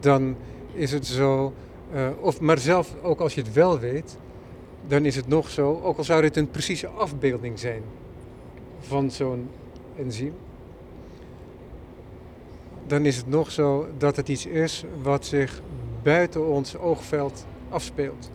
[0.00, 0.36] dan
[0.72, 1.52] is het zo.
[1.92, 4.18] eh, of, maar zelf ook als je het wel weet,
[4.86, 7.82] dan is het nog zo, ook al zou dit een precieze afbeelding zijn
[8.78, 9.48] van zo'n
[9.98, 10.32] enzym,
[12.88, 15.60] dan is het nog zo dat het iets is wat zich
[16.02, 18.30] buiten ons oogveld afspeelt.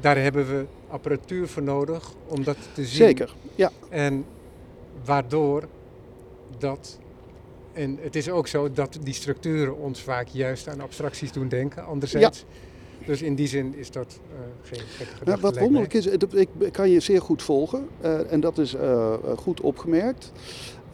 [0.00, 3.06] Daar hebben we apparatuur voor nodig om dat te zien.
[3.06, 3.34] zeker.
[3.54, 4.24] Ja, En
[5.04, 5.68] waardoor
[6.58, 6.98] dat.
[7.72, 11.84] En het is ook zo dat die structuren ons vaak juist aan abstracties doen denken,
[11.86, 12.44] anderzijds.
[13.06, 15.24] Dus in die zin is dat eh, geen gekke gedachte.
[15.24, 17.88] nou, wat wonderlijk is, ik kan je zeer goed volgen.
[18.00, 20.32] eh, en dat is eh, goed opgemerkt.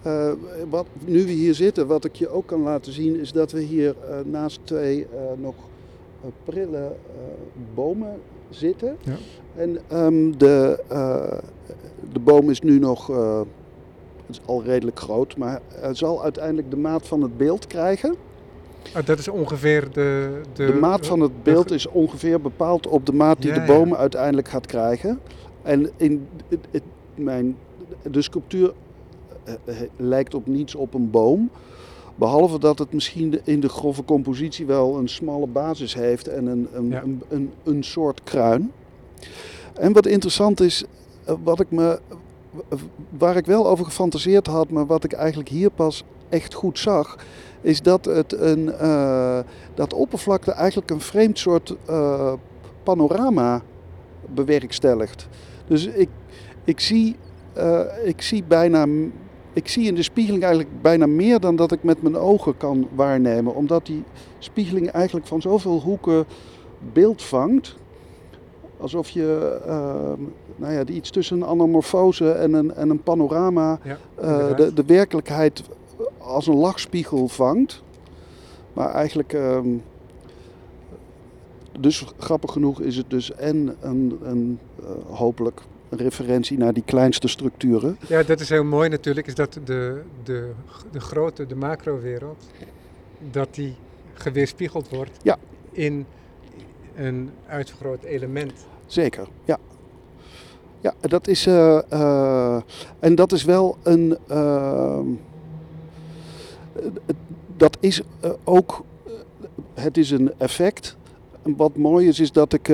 [0.03, 0.31] Eh,
[0.71, 3.61] wat, nu we hier zitten, wat ik je ook kan laten zien, is dat we
[3.61, 5.55] hier eh, naast twee eh, nog
[6.45, 6.93] prille
[7.75, 8.97] bomen zitten.
[9.03, 9.13] Ja.
[9.57, 10.79] En ehm, de,
[12.13, 13.41] de boom is nu nog eh,
[14.27, 18.15] is al redelijk groot, maar hij zal uiteindelijk de maat van het beeld krijgen.
[18.95, 20.41] Ah, dat is ongeveer de.
[20.53, 23.61] De, De maat van het beeld is ongeveer bepaald op de maat die Ja, de
[23.61, 23.67] ja.
[23.79, 25.21] boom uiteindelijk gaat krijgen.
[25.63, 26.83] En in het, het-
[27.15, 27.57] mijn,
[28.11, 28.73] de sculptuur
[29.97, 31.51] lijkt op niets op een boom.
[32.15, 36.69] Behalve dat het misschien in de grove compositie wel een smalle basis heeft en een,
[36.73, 37.03] een, Ja.
[37.03, 38.73] een, een, een soort kruin.
[39.75, 40.85] En wat interessant is,
[41.25, 42.01] eh, wat ik me,
[43.19, 47.17] waar ik wel over gefantaseerd had, maar wat ik eigenlijk hier pas echt goed zag,
[47.61, 49.39] is dat het een, eh,
[49.75, 52.33] dat oppervlakte eigenlijk een vreemd soort eh,
[52.83, 53.63] panorama
[54.35, 55.29] bewerkstelligt.
[55.67, 56.09] Dus ik,
[56.65, 57.17] ik, zie,
[57.53, 58.87] eh, ik zie bijna,
[59.59, 62.89] ik zie in de spiegeling eigenlijk bijna meer dan dat ik met mijn ogen kan
[62.95, 64.05] waarnemen, omdat die
[64.39, 66.25] spiegeling eigenlijk van zoveel hoeken
[66.93, 67.77] beeld vangt.
[68.77, 70.13] Alsof je eh,
[70.57, 74.85] nou ja, iets tussen een anamorfose en een, en een panorama Ja, eh, de, de
[74.85, 75.63] werkelijkheid
[76.19, 77.83] als een lachspiegel vangt.
[78.73, 79.69] Maar eigenlijk, ehm,
[81.81, 87.29] dus grappig genoeg is het dus en een, een eh, hopelijk referentie naar die kleinste
[87.29, 87.99] structuren.
[88.09, 90.51] Ja, dat is heel mooi natuurlijk, is dat de, de,
[90.91, 92.45] de grote, de macrowereld,
[93.31, 93.75] dat die
[94.15, 95.37] geweerspiegeld wordt Ja.
[95.73, 96.07] in
[96.97, 98.53] een uitvergroot element.
[98.87, 99.59] Zeker, ja.
[100.81, 102.61] Ja, dat is, eh, eh,
[102.99, 105.01] en dat is wel een, eh,
[107.57, 108.03] dat is
[108.45, 108.85] ook,
[109.75, 110.97] het is een effect.
[111.43, 112.69] En wat mooi is, is dat ik,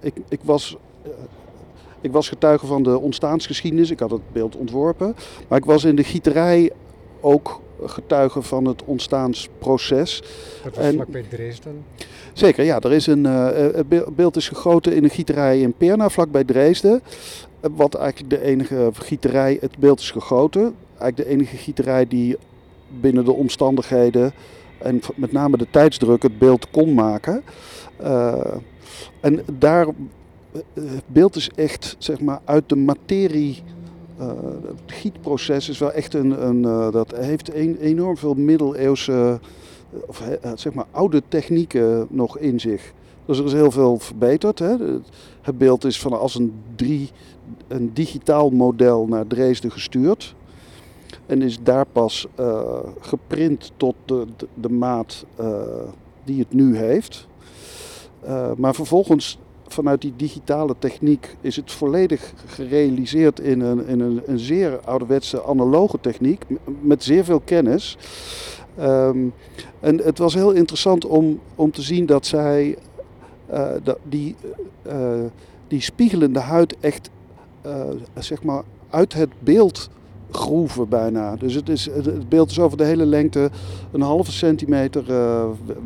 [0.00, 0.76] ik, ik was,
[2.06, 3.90] ik was getuige van de ontstaansgeschiedenis.
[3.90, 5.16] Ik had het beeld ontworpen.
[5.48, 6.70] Maar ik was in de gieterij
[7.20, 10.22] ook getuige van het ontstaansproces.
[10.64, 11.84] Dat was vlakbij Dresden.
[12.32, 12.80] Zeker, ja.
[12.80, 16.44] Er is een, eh, het be- beeld is gegoten in een gieterij in Perna, vlakbij
[16.44, 17.02] Dresden.
[17.60, 20.74] Eh, Wat eigenlijk de enige gieterij, het beeld is gegoten.
[20.98, 22.36] Eigenlijk de enige gieterij die
[23.00, 24.32] binnen de omstandigheden
[24.78, 27.42] en met name de tijdsdruk het beeld kon maken.
[27.96, 28.34] Eh,
[29.20, 29.86] en daar,
[30.74, 33.62] het beeld is echt zeg maar uit de materie.
[34.18, 34.26] eh,
[34.66, 39.12] het gietproces is wel echt een, een eh, dat heeft een, enorm veel middeleeuwse
[39.92, 42.92] eh, of eh, zeg maar oude technieken nog in zich.
[43.24, 44.58] Dus er is heel veel verbeterd.
[44.58, 44.68] Hè.
[44.76, 45.10] Het-
[45.58, 47.10] beeld is van als een, drie,
[47.68, 50.34] een digitaal model naar Dresden gestuurd.
[51.26, 55.60] En is daar pas eh, geprint tot de, de, maat eh,
[56.24, 57.26] die het nu heeft.
[58.20, 64.22] Eh, maar vervolgens vanuit die digitale techniek is het volledig gerealiseerd in een, in een,
[64.26, 66.44] een zeer ouderwetse analoge techniek.
[66.80, 67.96] Met zeer veel kennis.
[68.78, 69.18] Ehm,
[69.80, 72.76] en het was heel interessant om, om te zien dat zij
[73.46, 73.70] eh,
[74.08, 74.34] die,
[74.82, 75.10] eh,
[75.68, 77.10] die spiegelende huid echt
[77.62, 77.80] eh,
[78.18, 79.90] zeg maar uit het beeld
[80.30, 81.36] groeven bijna.
[81.36, 83.50] Dus het, is, het- beeld is over de hele lengte
[83.92, 85.04] een halve centimeter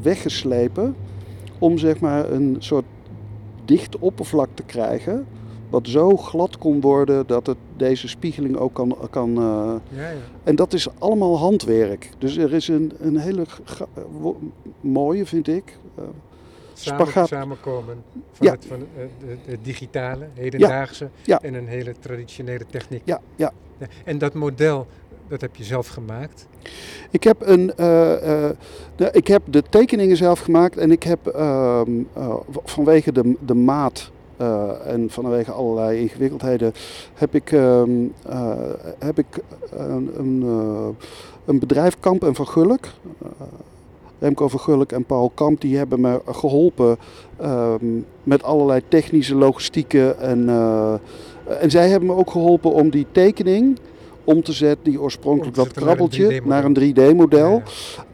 [0.03, 0.97] weggeslepen.
[1.59, 2.85] Om zeg maar een soort
[3.71, 5.27] dicht oppervlak te krijgen.
[5.71, 10.17] Wat zo glad kon worden dat het deze spiegeling ook kan, kan eh, Ja, ja.
[10.45, 12.11] en dat is allemaal handwerk.
[12.19, 13.45] Dus er is een, een hele
[14.21, 14.39] wo-
[14.81, 15.79] mooie, vind ik.
[15.97, 16.05] eh,
[16.73, 17.29] Samen, Spagaat.
[17.29, 18.03] Samenkomen
[18.33, 18.53] van, Ja.
[18.53, 21.41] het, van eh, de digitale, hedendaagse Ja.
[21.43, 23.03] en een hele traditionele techniek.
[23.05, 23.21] ja.
[23.37, 23.53] Ja,
[24.05, 24.87] En dat model,
[25.31, 26.47] dat heb je zelf gemaakt.
[27.11, 28.51] Ik heb, een, eh, eh,
[28.97, 33.55] de, ik heb de tekeningen zelf gemaakt en ik heb ehm, eh, vanwege de, de
[33.55, 34.11] maat
[34.87, 36.73] en vanwege allerlei ingewikkeldheden
[37.15, 37.91] heb ik, ehm,
[38.27, 38.53] eh,
[38.99, 39.27] heb ik
[39.71, 40.43] een, een,
[41.45, 42.87] een bedrijf Kamp en van Gulik.
[43.23, 43.29] eh,
[44.19, 46.97] Remco van Gulik en Paul Kamp die hebben me geholpen
[47.37, 47.87] ehm,
[48.23, 50.49] met allerlei technische logistieke en,
[51.61, 53.79] en zij hebben me ook geholpen om die tekening
[54.25, 56.49] om te zetten, die oorspronkelijk dat krabbeltje, 3D-model.
[56.49, 57.51] naar een 3D-model.
[57.51, 57.63] Ja,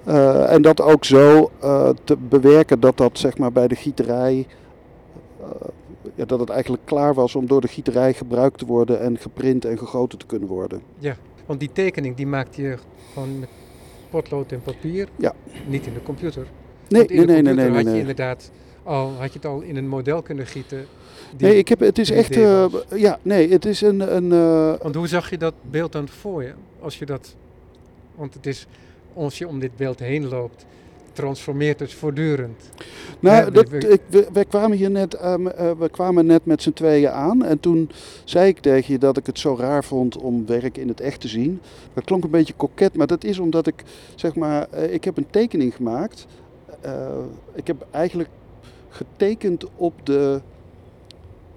[0.06, 0.44] ja.
[0.46, 4.46] Eh, en dat ook zo eh, te bewerken dat dat zeg maar bij de gieterij,
[5.40, 5.46] eh,
[6.14, 9.64] ja, dat het eigenlijk klaar was om door de gieterij gebruikt te worden en geprint
[9.64, 10.80] en gegoten te kunnen worden.
[11.46, 12.76] Want die tekening die maakte je
[13.12, 13.48] gewoon met
[14.10, 15.32] potlood en papier, Ja.
[15.66, 16.46] niet in de computer.
[16.88, 18.50] Nee, nee, nee, nee, had je inderdaad
[18.86, 20.86] al, had je het al in een model kunnen gieten.
[21.38, 24.82] Nee, ik heb, het is 3D echt, eh, ja, nee, het is een, een eh,
[24.82, 26.52] Want hoe zag je dat beeld dan voor je?
[26.80, 27.34] Als je dat,
[28.14, 28.66] want het is,
[29.14, 30.66] als je om dit beeld heen loopt,
[31.12, 32.70] transformeert het voortdurend.
[33.20, 34.00] Nou, Ja, dat, we- ik,
[34.32, 37.44] we, kwamen hier net, ehm, eh, we kwamen net met z'n tweeën aan.
[37.44, 37.90] En toen
[38.24, 41.20] zei ik tegen je dat ik het zo raar vond om werk in het echt
[41.20, 41.60] te zien.
[41.94, 43.82] Dat klonk een beetje koket, maar dat is omdat ik,
[44.14, 46.26] zeg maar, ik heb een tekening gemaakt.
[47.54, 48.28] Ik heb eigenlijk
[48.96, 50.40] getekend op de,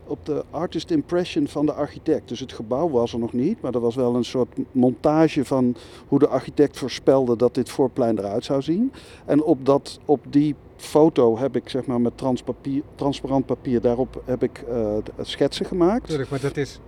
[0.05, 2.27] op de artist impression van de architect.
[2.27, 5.75] Dus het gebouw was er nog niet, maar er was wel een soort montage van
[6.07, 8.91] hoe de architect voorspelde dat dit voorplein eruit zou zien.
[9.25, 12.17] En op, dat, op die foto heb ik zeg maar met
[12.95, 16.07] transparant papier, daarop heb ik eh, schetsen gemaakt.
[16.07, 16.79] Tuurlijk, maar dat is,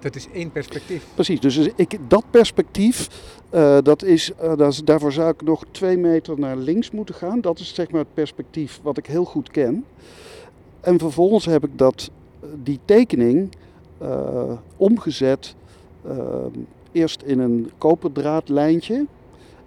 [0.00, 1.06] dat is één perspectief.
[1.14, 3.08] Precies, dus ik, dat perspectief,
[3.54, 7.40] uh, dat is, is, daarvoor zou ik nog twee meter naar links moeten gaan.
[7.40, 9.84] Dat is zeg maar het perspectief wat ik heel goed ken.
[10.80, 12.10] En vervolgens heb ik dat,
[12.62, 13.52] die tekening
[14.76, 15.54] omgezet
[16.92, 19.06] eerst in een koperdraadlijntje.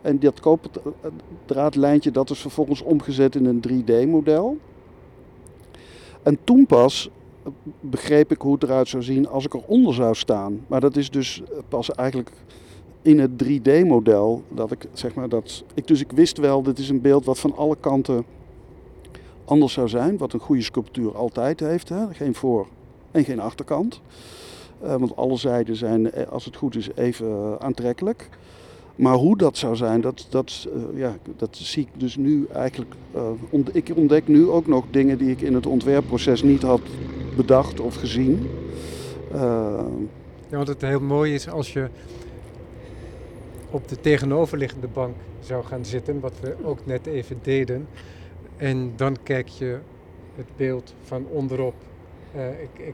[0.02, 4.58] En dat koperdraadlijntje dat is vervolgens omgezet in een 3D-model.
[6.24, 7.10] En toen pas
[7.80, 10.66] begreep ik hoe het eruit zou zien als ik eronder zou staan.
[10.68, 12.32] Maar dat is dus pas eigenlijk
[13.02, 16.90] in het 3D-model dat ik zeg maar dat ik dus ik wist wel dit is
[16.90, 18.26] een beeld wat van alle kanten
[19.46, 22.14] anders zou zijn, wat een goede sculptuur altijd heeft, hè?
[22.14, 22.68] geen voor
[23.12, 24.02] en geen achterkant.
[24.84, 28.30] Uh, want alle zijden zijn, eh, als het goed is, even aantrekkelijk.
[28.96, 32.94] Maar hoe dat zou zijn, dat, dat, uh, ja, dat zie ik dus nu eigenlijk.
[33.50, 36.82] Ont ik ontdek nu ook nog dingen die ik in het ontwerpproces niet had
[37.36, 38.50] bedacht of gezien.
[39.34, 39.40] Uh,
[40.50, 41.88] ja, want het heel mooi is als je
[43.70, 47.88] op de tegenoverliggende bank zou gaan zitten, wat we ook net even deden.
[48.58, 49.78] En dan kijk je
[50.36, 51.76] het beeld van onderop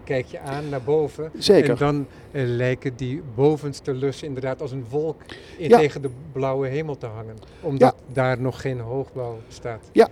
[0.04, 1.32] kijk je aan naar boven.
[1.38, 1.70] Zeker.
[1.70, 5.22] En dan uh, lijken die bovenste lussen inderdaad als een wolk
[5.58, 7.36] in tegen de blauwe hemel te hangen.
[7.62, 9.90] Omdat daar nog geen hoogbouw staat.
[9.92, 10.08] Ja.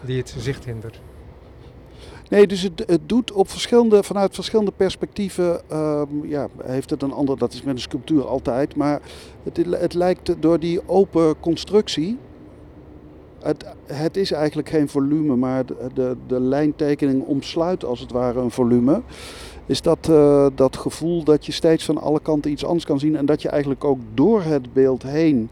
[0.00, 1.00] Die het zicht hindert.
[2.30, 7.12] Nee, dus het, het, doet op verschillende, vanuit verschillende perspectieven, um, ja, heeft het een
[7.12, 9.00] ander, dat is met een sculptuur altijd, maar
[9.42, 12.18] het, het lijkt door die open constructie,
[13.42, 18.40] het, het, is eigenlijk geen volume, maar de, de, de, lijntekening omsluit als het ware
[18.40, 19.02] een volume.
[19.66, 23.16] Is dat, uh, dat gevoel dat je steeds van alle kanten iets anders kan zien
[23.16, 25.50] en dat je eigenlijk ook door het beeld heen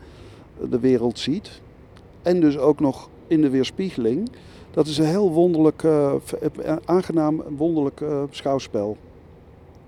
[0.70, 1.60] de wereld ziet.
[2.22, 4.30] En dus ook nog in de weerspiegeling.
[4.70, 6.14] Dat is een heel wonderlijk, uh,
[6.84, 8.96] aangenaam, wonderlijk uh, schouwspel.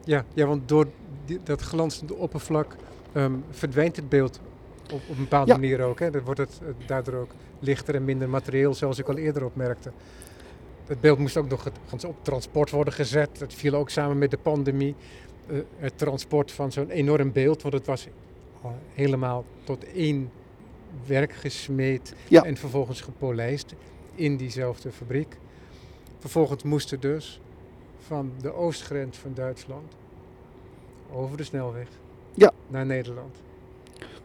[0.05, 0.87] Ja, ja, want door
[1.25, 2.77] die, dat glanzende oppervlak
[3.15, 4.41] um, verdwijnt het beeld
[4.93, 5.57] op, op een bepaalde ja.
[5.59, 5.99] manier ook.
[5.99, 6.11] Hè?
[6.11, 9.93] Dan wordt het daardoor ook lichter en minder materieel, zoals ik al eerder opmerkte.
[10.87, 11.67] Het beeld moest ook nog
[12.07, 13.39] op transport worden gezet.
[13.39, 14.95] Dat viel ook samen met de pandemie.
[15.51, 18.07] Uh, het transport van zo'n enorm beeld, want het was
[18.95, 20.31] helemaal tot één
[21.07, 22.43] werk gesmeed ja.
[22.43, 23.75] en vervolgens gepolijst
[24.15, 25.37] in diezelfde fabriek.
[26.19, 27.41] Vervolgens moesten dus
[27.99, 29.93] van de oostgrens van Duitsland
[31.13, 31.89] over de snelweg
[32.35, 32.53] ja.
[32.69, 33.37] naar Nederland.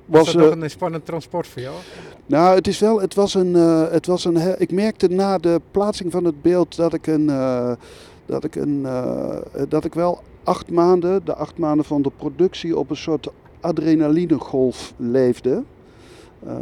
[0.05, 1.75] Was, was dat uh, nog een spannend transport voor jou?
[2.25, 5.61] Nou, het is wel, het was een, uh, het was een, ik merkte na de
[5.71, 7.71] plaatsing van het beeld dat ik een, uh,
[8.25, 8.87] dat ik een,
[9.69, 13.27] dat ik wel acht maanden, de acht maanden van de productie op een soort
[13.59, 15.63] adrenalinegolf leefde.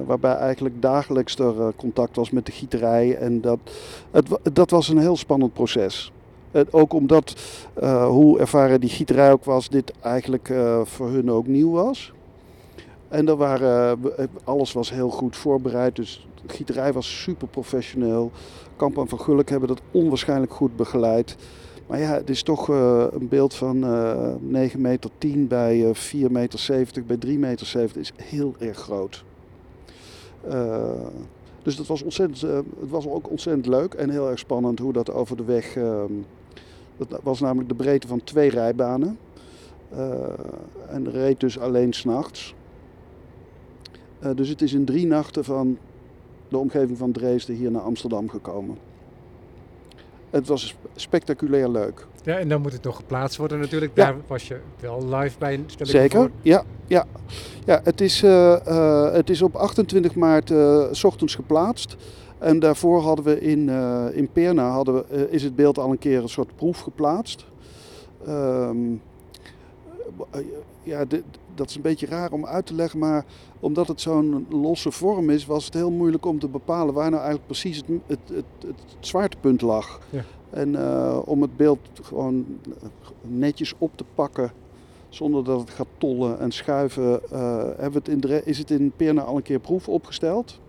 [0.05, 3.15] waarbij eigenlijk dagelijks er contact was met de gieterij.
[3.17, 3.59] En dat,
[4.11, 6.11] het, dat was een heel spannend proces.
[6.69, 7.35] ook omdat,
[8.07, 10.53] hoe ervaren die gieterij ook was, dit eigenlijk
[10.83, 12.13] voor hun ook nieuw was.
[13.13, 15.95] En waren, eh, alles was heel goed voorbereid.
[15.95, 18.31] Dus de gieterij was super professioneel.
[18.75, 21.35] Kamp van Gulik hebben dat onwaarschijnlijk goed begeleid.
[21.87, 25.93] Maar ja, het is toch uh, een beeld van uh, 9 meter 10 bij uh,
[25.93, 29.23] 4 meter 70 bij 3 meter 70 is heel erg groot.
[31.63, 32.41] Dus dat was ontzettend,
[32.79, 35.77] het was ook ontzettend leuk en heel erg spannend hoe dat over de weg.
[36.97, 39.17] dat was namelijk de breedte van twee rijbanen.
[40.89, 42.55] en reed dus alleen s'nachts.
[44.23, 45.77] Uh, dus het is in drie nachten van
[46.47, 48.77] de omgeving van Dresden hier naar Amsterdam gekomen.
[50.29, 52.07] Het was spectaculair leuk.
[52.23, 53.91] Ja, en dan moet het nog geplaatst worden natuurlijk.
[53.95, 54.05] Ja.
[54.05, 55.63] Daar was je wel live bij.
[55.65, 56.63] Stel Zeker, ja.
[56.87, 57.05] ja.
[57.65, 60.53] ja het, is, uh, uh, het is op 28 maart
[60.91, 61.95] s ochtends geplaatst.
[62.37, 63.69] En daarvoor hadden we in,
[64.13, 67.45] in Perna hadden we, is het beeld al een keer een soort proef geplaatst.
[68.27, 69.01] Um,
[70.83, 71.23] ja, de,
[71.55, 73.25] dat is een beetje raar om uit te leggen, maar
[73.59, 77.21] omdat het zo'n losse vorm is, was het heel moeilijk om te bepalen waar nou
[77.21, 79.99] eigenlijk precies het, het, het, het zwaartepunt lag.
[80.09, 80.23] Ja.
[80.49, 82.45] En uh, om het beeld gewoon
[83.21, 84.51] netjes op te pakken,
[85.09, 88.71] zonder dat het gaat tollen en schuiven, uh, hebben we het in de, is het
[88.71, 90.59] in Perna al een keer proef opgesteld.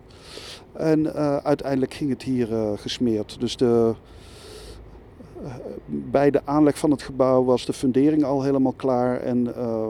[0.71, 3.39] En uh, uiteindelijk ging het hier gesmeerd.
[3.39, 3.95] Dus de,
[5.85, 9.19] bij de aanleg van het gebouw was de fundering al helemaal klaar.
[9.19, 9.87] En uh,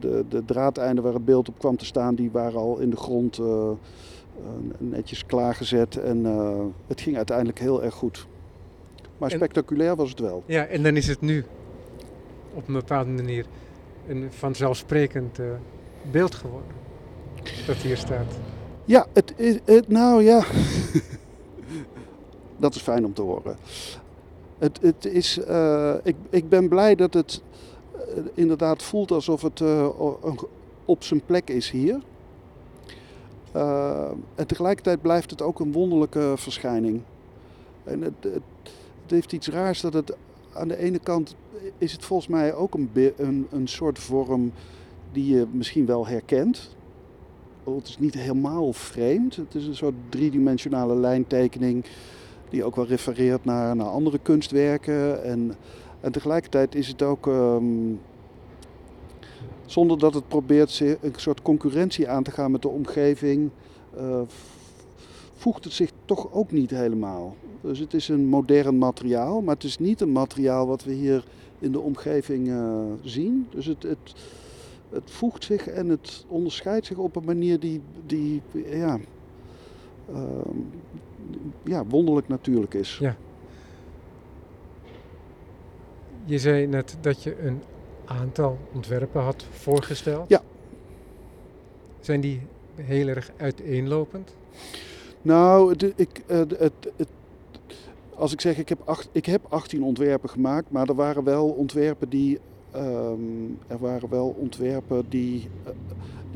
[0.00, 2.96] de, de draadeinden waar het beeld op kwam te staan, die waren al in de
[2.96, 3.70] grond uh,
[4.78, 5.96] netjes klaargezet.
[5.96, 6.50] En uh,
[6.86, 8.26] het ging uiteindelijk heel erg goed.
[9.18, 10.42] Maar en, spectaculair was het wel.
[10.46, 11.44] Ja, en dan is het nu
[12.54, 13.46] op een bepaalde manier
[14.08, 15.38] een vanzelfsprekend
[16.10, 16.70] beeld geworden.
[17.66, 18.38] Dat hier staat.
[18.84, 20.44] Ja, het is, het, nou ja.
[22.56, 23.56] dat is fijn om te horen.
[24.58, 27.42] Het, het is, uh, ik, ik ben blij dat het
[28.34, 29.62] inderdaad voelt alsof het
[30.84, 32.00] op zijn plek is hier.
[34.34, 37.02] en tegelijkertijd blijft het ook een wonderlijke verschijning.
[37.84, 38.42] En het, het,
[39.06, 40.16] heeft iets raars dat het
[40.52, 41.36] aan de ene kant
[41.78, 44.52] is het volgens mij ook een, een soort vorm
[45.12, 46.76] die je misschien wel herkent.
[47.64, 49.36] Het is niet helemaal vreemd.
[49.36, 51.84] Het is een soort driedimensionale lijntekening
[52.48, 55.24] die ook wel refereert naar, naar andere kunstwerken.
[55.24, 55.54] En,
[56.00, 57.64] en tegelijkertijd is het ook, ehm,
[59.66, 63.50] zonder dat het probeert een soort concurrentie aan te gaan met de omgeving,
[63.98, 64.20] uh,
[65.36, 67.36] voegt het zich toch ook niet helemaal.
[67.60, 71.24] Dus het is een modern materiaal, maar het is niet een materiaal wat we hier
[71.58, 73.46] in de omgeving uh, zien.
[73.50, 74.14] Dus het, het,
[74.90, 78.98] het voegt zich en het onderscheidt zich op een manier die, die ja,
[80.10, 80.18] uh,
[81.62, 82.98] ja, wonderlijk natuurlijk is.
[83.00, 83.16] Ja.
[86.24, 87.62] Je zei net dat je een
[88.04, 90.28] aantal ontwerpen had voorgesteld.
[90.28, 90.42] Ja.
[92.00, 92.40] Zijn die
[92.74, 94.34] heel erg uiteenlopend?
[95.22, 97.08] Nou, het, ik, het, het,
[98.14, 101.48] als ik zeg, ik heb, acht, ik heb 18 ontwerpen gemaakt, maar er waren wel
[101.48, 102.38] ontwerpen die,
[102.76, 105.72] um, er waren wel ontwerpen die uh,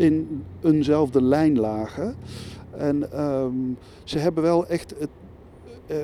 [0.06, 2.16] in eenzelfde lijn lagen.
[2.76, 5.08] En um, ze hebben wel echt het.
[5.86, 5.96] Uh,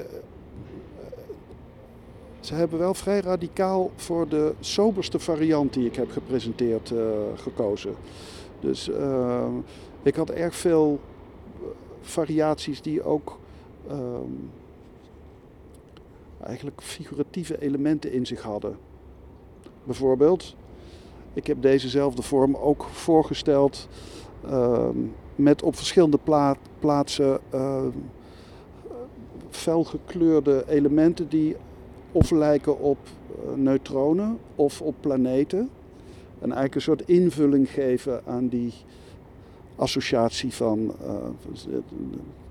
[2.41, 7.01] ze hebben wel vrij radicaal voor de soberste variant die ik heb gepresenteerd uh,
[7.35, 7.95] gekozen.
[8.61, 9.47] Dus uh,
[10.03, 11.01] ik had erg veel
[12.01, 13.39] variaties die ook
[13.91, 14.51] um,
[16.41, 18.77] eigenlijk figuratieve elementen in zich hadden.
[19.85, 20.57] Bijvoorbeeld,
[21.33, 23.89] ik heb dezezelfde vorm ook voorgesteld
[25.37, 27.87] met op verschillende pla plaatsen uh,
[29.51, 31.57] felgekleurde elementen die
[32.13, 32.99] of lijken op
[33.31, 35.71] uh, neutronen of op planeten.
[36.39, 38.73] En eigenlijk een soort invulling geven aan die
[39.77, 41.15] associatie van uh,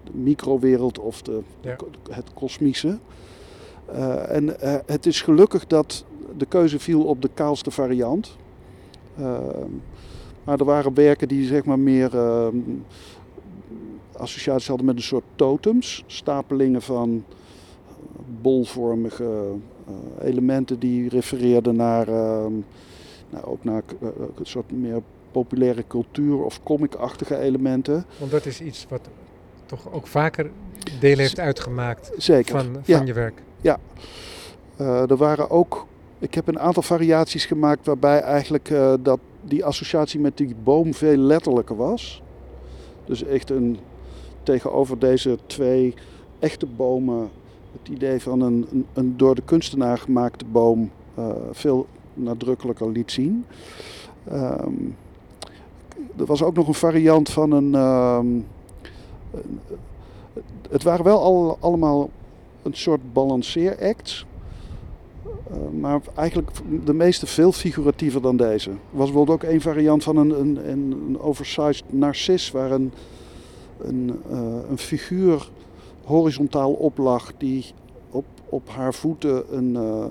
[0.04, 1.76] de microwereld of de, ja.
[2.10, 2.98] het kosmische.
[3.92, 6.06] Uh, en uh, het is gelukkig dat
[6.38, 8.38] de keuze viel op de kaalste variant.
[10.46, 12.12] Maar er waren werken die zeg maar meer
[14.12, 17.24] associaties hadden met een soort totems, stapelingen van
[18.42, 19.52] bolvormige
[20.22, 22.08] elementen die refereerden naar,
[23.30, 23.84] nou, ook naar
[24.36, 28.06] een soort meer populaire cultuur of comic-achtige elementen.
[28.20, 29.10] Want dat is iets wat
[29.66, 30.52] toch ook vaker
[31.00, 32.60] deel heeft uitgemaakt Zeker.
[32.60, 33.42] van, van je werk.
[33.62, 33.78] Ja,
[34.82, 35.86] uh, er waren ook.
[36.20, 40.94] Ik heb een aantal variaties gemaakt waarbij eigenlijk uh, dat die associatie met die boom
[40.94, 42.22] veel letterlijker was.
[43.06, 43.78] Dus echt een
[44.44, 45.94] tegenover deze twee
[46.40, 47.30] echte bomen
[47.72, 53.46] het idee van een, een, door de kunstenaar gemaakte boom uh, veel nadrukkelijker liet zien.
[54.32, 54.96] Um,
[56.18, 57.74] er was ook nog een variant van een.
[57.74, 58.48] Um,
[60.70, 62.10] het waren wel al, allemaal
[62.64, 64.26] een soort balanceeracts.
[65.52, 66.50] Uh, maar eigenlijk
[66.86, 68.70] de meeste veel figuratiever dan deze.
[68.70, 72.92] Er was bijvoorbeeld ook een variant van een, een, een oversized narcis, waar een,
[73.82, 74.38] een, uh,
[74.70, 75.50] een figuur
[76.04, 77.66] horizontaal op lag die
[78.10, 80.06] op, op haar voeten een, uh,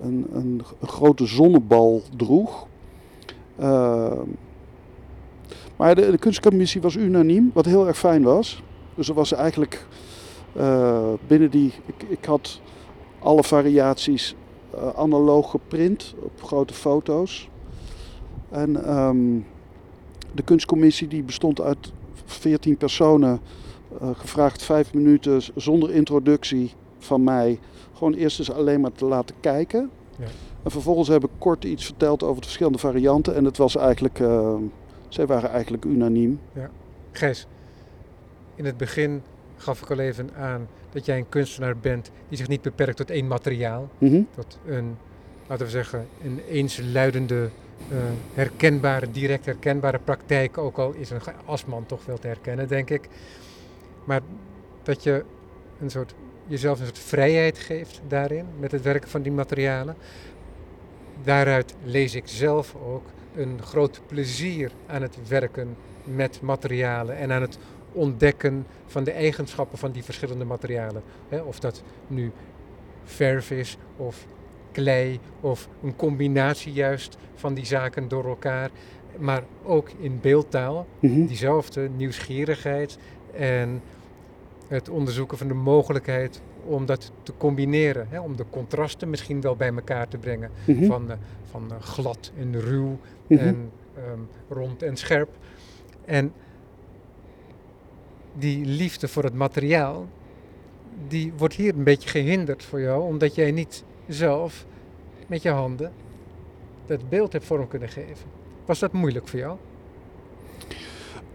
[0.00, 2.66] een, een, grote zonnebal droeg.
[5.76, 8.62] maar de, kunstcommissie was unaniem, wat heel erg fijn was.
[8.94, 9.86] Dus er was eigenlijk
[11.26, 12.60] binnen die, ik, ik, had
[13.18, 14.36] alle variaties
[14.96, 17.48] analoog geprint op grote foto's.
[18.50, 19.46] En um,
[20.34, 21.92] de kunstcommissie die bestond uit
[22.24, 23.40] 14 personen,
[24.02, 27.58] uh, gevraagd vijf minuten zonder introductie van mij.
[27.94, 29.90] Gewoon eerst eens alleen maar te laten kijken.
[30.16, 30.26] Ja.
[30.62, 33.34] En vervolgens heb ik kort iets verteld over de verschillende varianten.
[33.34, 34.20] En het was eigenlijk,
[35.08, 36.40] zij waren eigenlijk unaniem.
[36.52, 36.70] Ja.
[37.12, 37.46] Gijs,
[38.54, 39.22] in het begin
[39.56, 43.10] gaf ik al even aan dat jij een kunstenaar bent die zich niet beperkt tot
[43.10, 43.88] één materiaal.
[43.98, 44.28] Mm -hmm.
[44.34, 44.96] Tot een,
[45.46, 47.48] laten we zeggen, een eensluidende,
[47.92, 47.98] uh,
[48.34, 50.58] herkenbare, direct herkenbare praktijk.
[50.58, 53.08] Ook al is een asman toch veel te herkennen, denk ik.
[54.04, 54.20] Maar
[54.82, 55.24] dat je
[55.80, 56.14] een soort,
[56.46, 59.96] jezelf een soort vrijheid geeft daarin, met het werken van die materialen.
[61.22, 67.42] Daaruit lees ik zelf ook een groot plezier aan het werken met materialen en aan
[67.42, 67.58] het
[67.92, 71.02] ontdekken van de eigenschappen van die verschillende materialen.
[71.44, 72.32] of dat nu
[73.04, 74.26] verf is of
[74.72, 78.70] klei of een combinatie juist van die zaken door elkaar.
[79.18, 81.26] Maar ook in beeldtaal, Mhm.
[81.26, 82.98] diezelfde nieuwsgierigheid
[83.34, 83.82] en
[84.68, 88.06] het onderzoeken van de mogelijkheid om dat te combineren.
[88.10, 90.50] Hè, om de contrasten misschien wel bij elkaar te brengen.
[90.64, 90.84] Mhm.
[90.86, 91.16] Van, eh,
[91.50, 93.40] van eh, glad en ruw Mhm.
[93.40, 94.20] en ehm,
[94.58, 95.28] rond en scherp.
[96.04, 96.32] En
[98.34, 100.06] die liefde voor het materiaal,
[101.08, 104.66] die wordt hier een beetje gehinderd voor jou, omdat jij niet zelf
[105.26, 105.92] met je handen
[106.88, 108.26] dat beeld hebt vorm kunnen geven.
[108.64, 109.56] Was dat moeilijk voor jou?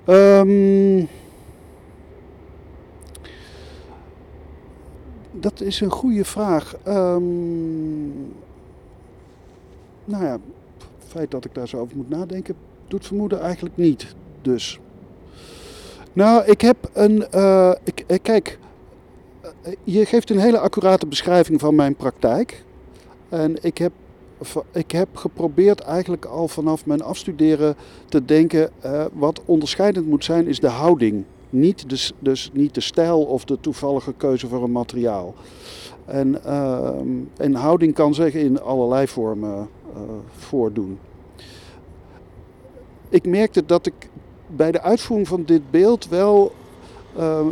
[0.06, 1.06] Ehm,
[5.32, 6.76] dat is een goede vraag.
[6.84, 8.08] Ehm,
[10.06, 10.40] nou ja,
[11.00, 12.56] het feit dat ik daar zo over moet nadenken,
[12.88, 14.16] doet vermoeden eigenlijk niet.
[14.42, 14.80] Dus.
[16.14, 17.28] Nou, ik heb een.
[17.32, 18.60] eh, ik, eh, kijk,
[19.42, 22.64] eh, je geeft een hele accurate beschrijving van mijn praktijk.
[23.30, 23.92] En ik heb,
[24.72, 27.76] ik heb geprobeerd eigenlijk al vanaf mijn afstuderen
[28.10, 31.24] te denken, eh, wat onderscheidend moet zijn, is de houding.
[31.50, 35.34] Niet de, dus niet de stijl of de toevallige keuze voor een materiaal.
[36.06, 37.08] En, ehm,
[37.38, 39.70] en houding kan zich in allerlei vormen
[40.38, 41.00] voordoen.
[43.10, 43.94] Ik merkte dat ik
[44.56, 46.52] bij de uitvoering van dit beeld wel
[47.16, 47.46] eh, ehm,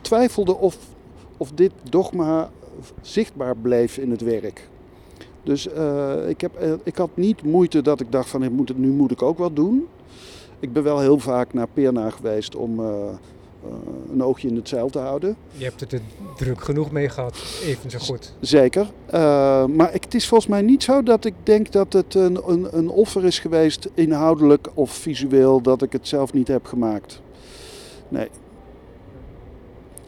[0.00, 0.78] twijfelde of,
[1.36, 2.50] of dit dogma
[3.00, 4.68] zichtbaar bleef in het werk.
[5.42, 8.68] Dus eh, ik, heb, eh, ik had niet moeite dat ik dacht van ik moet
[8.68, 9.86] het, nu moet ik ook wat doen.
[10.60, 12.86] Ik ben wel heel vaak naar Peerna geweest om eh,
[14.12, 15.36] een oogje in het zeil te houden.
[15.52, 16.00] Je hebt het er
[16.36, 18.34] druk genoeg mee gehad, even zo goed.
[18.40, 18.86] Zeker.
[19.06, 22.48] Eh, maar ik, het is volgens mij niet zo dat ik denk dat het een,
[22.50, 27.20] een, een offer is geweest, inhoudelijk of visueel, dat ik het zelf niet heb gemaakt.
[28.08, 28.28] Nee.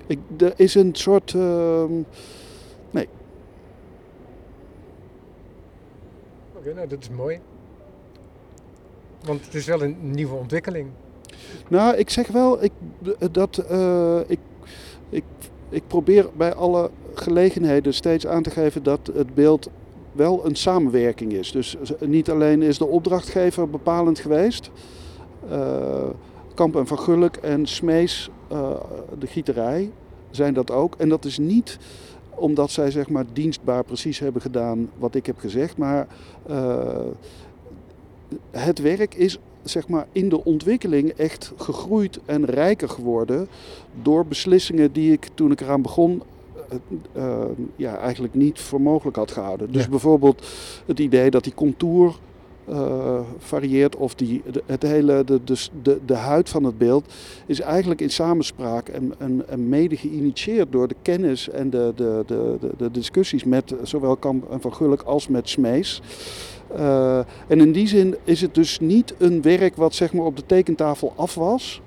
[0.07, 1.35] Ik, er is een soort.
[1.35, 1.93] ehm,
[6.65, 7.41] Oké, nou dat is mooi.
[9.25, 10.89] Want het is wel een nieuwe ontwikkeling.
[11.69, 12.73] Nou, ik zeg wel ik,
[13.33, 14.39] dat eh, ik,
[15.09, 15.25] ik,
[15.69, 19.69] ik probeer bij alle gelegenheden steeds aan te geven dat het beeld
[20.13, 21.53] wel een samenwerking is.
[21.53, 24.71] Dus niet alleen is de opdrachtgever bepalend geweest.
[25.51, 26.09] eh,
[26.55, 28.71] Kamp en Van Gulik en Smees, eh,
[29.19, 29.91] de gieterij,
[30.31, 30.95] zijn dat ook.
[30.99, 31.79] En dat is niet
[32.35, 36.07] omdat zij zeg maar dienstbaar precies hebben gedaan wat ik heb gezegd, maar
[38.51, 43.49] het werk is zeg maar, in de ontwikkeling echt gegroeid en rijker geworden
[44.03, 46.23] door beslissingen die ik toen ik eraan begon
[46.69, 46.77] eh,
[47.23, 47.45] eh,
[47.77, 49.73] ja, eigenlijk niet voor mogelijk had gehouden.
[49.73, 49.89] Dus Ja.
[49.89, 50.47] bijvoorbeeld
[50.87, 52.15] het idee dat die contour
[52.65, 57.13] eh, varieert of die, de, het hele, de, de, de, de huid van het beeld
[57.47, 62.23] is eigenlijk in samenspraak en, en, en mede geïnitieerd door de kennis en de, de,
[62.27, 66.03] de, de, de discussies met zowel Kamp en Van Gulik als met Smees.
[66.77, 70.37] Eh, en in die zin is het dus niet een werk wat zeg maar op
[70.37, 71.81] de tekentafel af was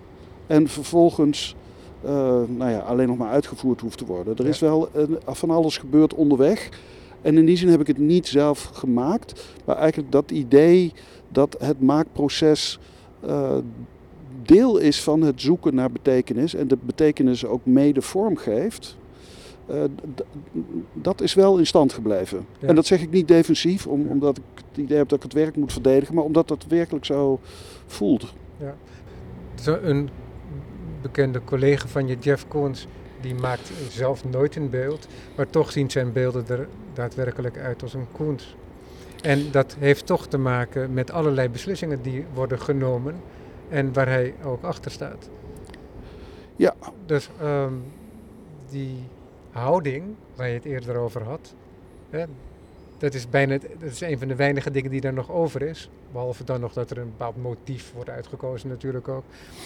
[0.48, 1.56] en vervolgens
[2.04, 2.12] eh,
[2.48, 4.36] nou ja, alleen nog maar uitgevoerd hoeft te worden.
[4.38, 4.50] Er Ja.
[4.50, 6.70] is wel een- van alles gebeurd onderweg.
[7.22, 10.92] En in die zin heb ik het niet zelf gemaakt, maar eigenlijk dat idee
[11.30, 12.80] dat het maakproces
[13.28, 13.58] eh,
[14.44, 18.98] deel is van het zoeken naar betekenis en de betekenis ook mede vorm geeft.
[19.68, 19.84] Eh,
[20.94, 22.46] dat is wel in stand gebleven.
[22.60, 22.68] Ja.
[22.68, 24.10] En dat zeg ik niet defensief, om, Ja.
[24.10, 27.06] omdat ik het idee heb dat ik het werk moet verdedigen, maar omdat dat werkelijk
[27.06, 27.40] zo
[27.86, 28.34] voelt.
[29.62, 30.10] Zo Een
[31.02, 32.88] bekende collega van je, Jeff Koons,
[33.22, 37.94] die maakt zelf nooit een beeld, maar toch zien zijn beelden er daadwerkelijk uit als
[37.94, 38.56] een Koens.
[39.22, 43.16] En dat heeft toch te maken met allerlei beslissingen die worden genomen
[43.70, 45.30] en waar hij ook achter staat.
[46.56, 46.76] Ja.
[47.06, 47.74] Dus ehm,
[48.70, 48.96] die
[49.56, 51.54] houding waar je het eerder over had,
[52.98, 55.90] dat is bijna dat is een van de weinige dingen die er nog over is.
[56.12, 59.24] Behalve dan nog dat er een bepaald motief wordt uitgekozen natuurlijk ook.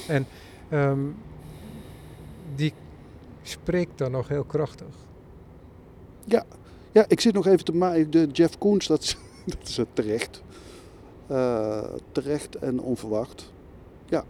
[0.07, 0.27] En
[0.69, 0.99] ehm,
[2.55, 2.73] die
[3.41, 4.95] spreekt dan nog heel krachtig.
[6.91, 8.11] Ja, ik zit nog even te maken.
[8.11, 10.41] De Jeff Koens, dat is, dat is terecht.
[11.27, 13.53] Eh, terecht en onverwacht.
[14.05, 14.23] Ja,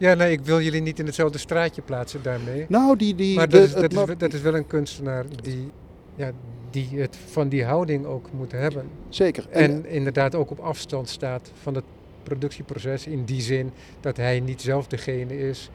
[0.00, 2.64] nee, ik wil jullie niet in hetzelfde straatje plaatsen daarmee.
[2.68, 3.14] Nou, die.
[3.14, 5.70] die Maar de- dat is, het dat, is, wel- dat is wel een kunstenaar die,
[6.14, 6.30] ja,
[6.70, 8.84] die het van die houding ook moet hebben.
[9.08, 9.46] Zeker.
[9.50, 11.84] En inderdaad ook op afstand staat van het
[12.22, 13.70] productieproces in die zin
[14.00, 15.70] dat hij niet zelf degene is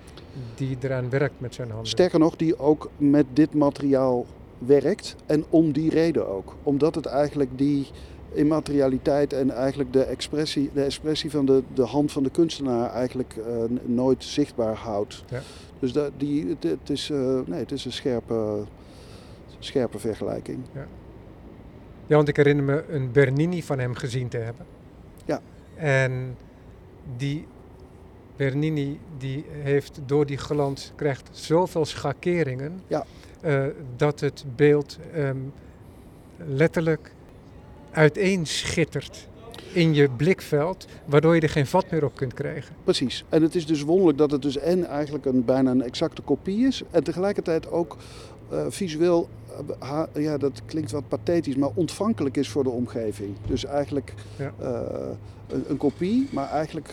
[0.56, 1.88] die eraan werkt met zijn handen.
[1.88, 4.26] Sterker nog, die ook met dit materiaal
[4.58, 5.16] werkt.
[5.26, 6.56] En om die reden ook.
[6.64, 7.88] Omdat het eigenlijk die
[8.36, 13.36] immaterialiteit en eigenlijk de expressie, de expressie van de, de hand van de kunstenaar eigenlijk
[13.38, 15.24] eh, nooit zichtbaar houdt.
[15.30, 15.42] Ja.
[15.80, 18.64] Dus dat, die, het, het is, eh, nee, het is een scherpe,
[19.60, 20.60] scherpe vergelijking.
[22.08, 24.66] Ja, want ik herinner me een Bernini van hem gezien te hebben.
[25.26, 25.42] Ja.
[25.76, 26.38] En
[27.18, 27.48] die
[28.36, 33.06] Bernini die heeft door die glans krijgt zoveel schakeringen Ja.
[33.42, 33.66] eh,
[33.96, 35.38] dat het beeld ehm,
[36.38, 37.12] letterlijk
[37.96, 39.28] uiteenschittert
[39.74, 42.76] in je blikveld, waardoor je er geen vat meer op kunt krijgen.
[42.84, 43.26] Precies.
[43.30, 46.68] En het is dus wonderlijk dat het dus en eigenlijk een, bijna een exacte kopie
[46.68, 46.84] is.
[46.92, 47.98] En tegelijkertijd ook
[48.50, 49.30] eh, visueel,
[49.80, 53.36] eh, ja dat klinkt wat pathetisch, maar ontvankelijk is voor de omgeving.
[53.48, 54.54] Dus eigenlijk Ja.
[54.60, 55.08] eh,
[55.48, 56.90] een, een kopie, maar eigenlijk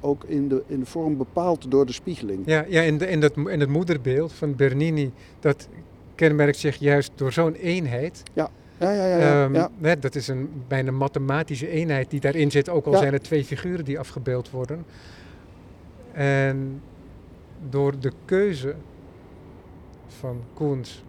[0.00, 2.42] ook in de, in de vorm bepaald door de spiegeling.
[2.46, 5.68] Ja, ja in, de, in, dat, in het moederbeeld van Bernini, dat
[6.14, 8.22] kenmerkt zich juist door zo'n eenheid.
[8.32, 9.06] Ja, ja, ja.
[9.06, 9.70] ja, Ehm, ja.
[9.80, 12.98] hè, dat is een bijna mathematische eenheid die daarin zit, ook al Ja.
[12.98, 14.84] zijn er twee figuren die afgebeeld worden.
[16.12, 16.82] En
[17.70, 18.74] door de keuze
[20.06, 21.04] van Koens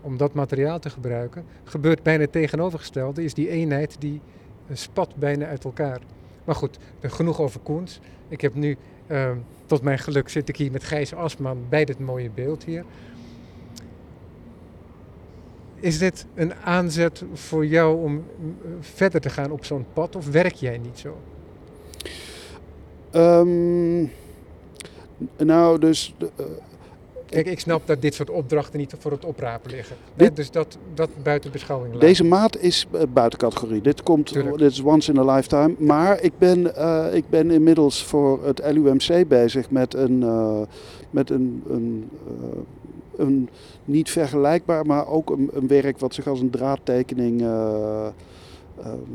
[0.00, 4.20] om dat materiaal te gebruiken, gebeurt bijna het tegenovergestelde, is die eenheid die
[4.72, 6.00] spat bijna uit elkaar.
[6.44, 8.00] Maar goed, genoeg over Koens.
[8.28, 9.36] Ik heb nu, ehm,
[9.66, 12.84] tot mijn geluk, zit ik hier met Gijs Asman bij dit mooie beeld hier.
[15.80, 18.24] Is dit een aanzet voor jou om mm,
[18.80, 21.16] verder te gaan op zo'n pad of werk jij niet zo?
[23.10, 24.02] Ehm,
[25.36, 26.44] nou, dus de, eh,
[27.26, 29.96] Kijk, ik snap dat dit soort opdrachten niet voor het oprapen liggen.
[30.14, 32.08] Hè, Dit- dus dat, dat buiten beschouwing laten.
[32.08, 33.80] Deze maat is eh, buiten categorie.
[33.80, 34.58] Dit komt, Tuurlijk.
[34.58, 35.74] dit is once in a lifetime.
[35.78, 40.60] Maar ik ben, eh, ik ben inmiddels voor het LUMC bezig met een, eh,
[41.10, 42.58] met een, een, eh,
[43.16, 43.48] een
[43.84, 47.40] niet vergelijkbaar, maar ook een, een werk wat zich als een draadtekening,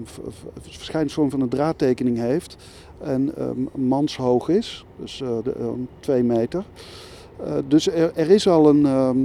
[0.04, 0.18] v-
[0.60, 2.58] verschijningsvorm van een draadtekening heeft.
[3.00, 5.38] En ehm, manshoog is, dus eh,
[6.00, 6.64] twee meter.
[7.68, 9.18] Dus er, er is al een, ehm,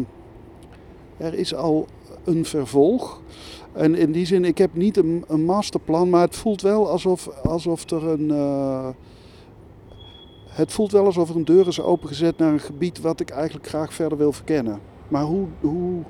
[1.16, 1.86] er is al
[2.24, 3.20] een vervolg.
[3.72, 7.28] En in die zin, ik heb niet een, een masterplan, maar het voelt wel alsof,
[7.44, 8.30] alsof er een.
[10.56, 13.30] Eh, het voelt wel alsof er een deur is opengezet naar een gebied wat ik
[13.30, 14.80] eigenlijk graag verder wil verkennen.
[15.08, 15.46] Maar hoe.
[15.60, 16.02] hoe,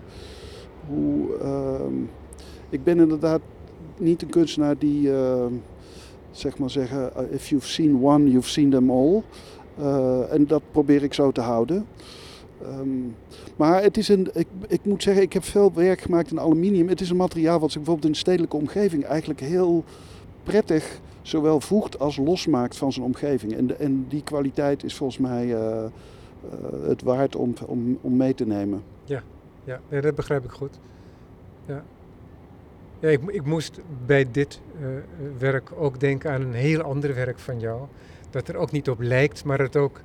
[0.89, 1.95] hoe ehm,
[2.69, 3.41] ik ben inderdaad
[3.99, 5.13] niet een kunstenaar die.
[5.13, 5.53] ehm,
[6.37, 9.23] zeg maar zeggen, uh, if you've seen one, you've seen them all.
[9.79, 11.87] Eh, en dat probeer ik zo te houden.
[12.63, 12.89] Ehm,
[13.57, 16.89] maar het is een, ik, ik moet zeggen, ik heb veel werk gemaakt in aluminium.
[16.89, 19.85] Het is een materiaal wat zich bijvoorbeeld in de stedelijke omgeving eigenlijk heel
[20.43, 23.53] prettig zowel voegt als losmaakt van zijn omgeving.
[23.57, 25.91] En, de- en die kwaliteit is volgens mij eh, eh,
[26.87, 28.83] het waard om, om, om mee te nemen.
[29.65, 30.79] Ja, nee, dat begrijp ik goed.
[31.67, 31.85] Ja.
[32.99, 34.87] Ja, ik, ik moest bij dit eh,
[35.39, 37.81] werk ook denken aan een heel ander werk van jou.
[38.31, 40.01] Dat er ook niet op lijkt, maar het ook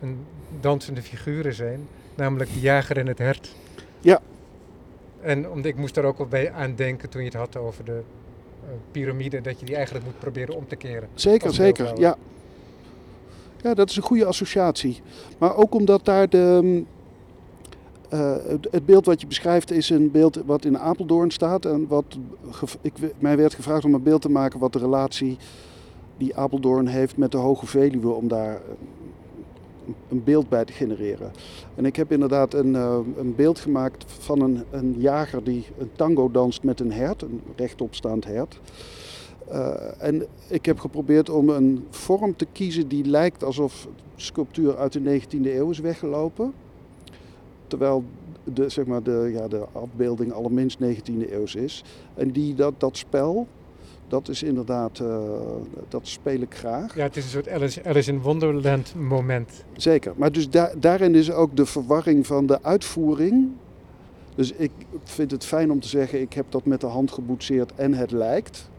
[0.00, 0.18] een
[0.60, 1.80] dansende figuren zijn.
[2.14, 3.54] Namelijk de jager en het hert.
[4.00, 4.20] Ja.
[5.20, 7.84] En omdat ik moest daar ook wel bij aan denken toen je het had over
[7.84, 8.00] de
[8.90, 9.40] piramide.
[9.40, 11.08] Dat je die eigenlijk moet proberen om te keren.
[11.14, 12.00] Zeker, zeker.
[12.00, 12.16] Ja.
[13.62, 15.00] ja, dat is een goede associatie.
[15.38, 16.58] Maar ook omdat daar de.
[16.62, 16.86] mm,
[18.08, 18.36] eh,
[18.70, 21.64] het, beeld wat je beschrijft is een beeld wat in Apeldoorn staat.
[21.64, 22.18] En wat
[22.80, 25.36] ik, mij werd gevraagd om een beeld te maken wat de relatie
[26.16, 28.08] die Apeldoorn heeft met de Hoge Veluwe.
[28.08, 28.60] Om daar eh,
[30.08, 31.30] een beeld bij te genereren.
[31.74, 35.90] En ik heb inderdaad een, eh, een beeld gemaakt van een, een jager die een
[35.96, 38.60] tango danst met een hert, een rechtopstaand hert.
[39.48, 44.92] Eh, en ik heb geprobeerd om een vorm te kiezen die lijkt alsof sculptuur uit
[44.92, 46.52] de 19e eeuw is weggelopen.
[47.66, 48.04] Terwijl
[48.44, 51.84] de, zeg maar de, ja, de afbeelding allerminst 19e eeuws is.
[52.14, 53.46] En die, dat, dat spel,
[54.10, 55.18] dat is inderdaad, eh,
[55.88, 56.94] dat speel ik graag.
[56.94, 59.64] Ja, het is een soort Alice, Alice in Wonderland moment.
[59.72, 63.48] Zeker, maar dus daar daarin is ook de verwarring van de uitvoering.
[64.34, 64.70] Dus ik
[65.04, 68.10] vind het fijn om te zeggen, ik heb dat met de hand geboetseerd en het
[68.10, 68.70] lijkt.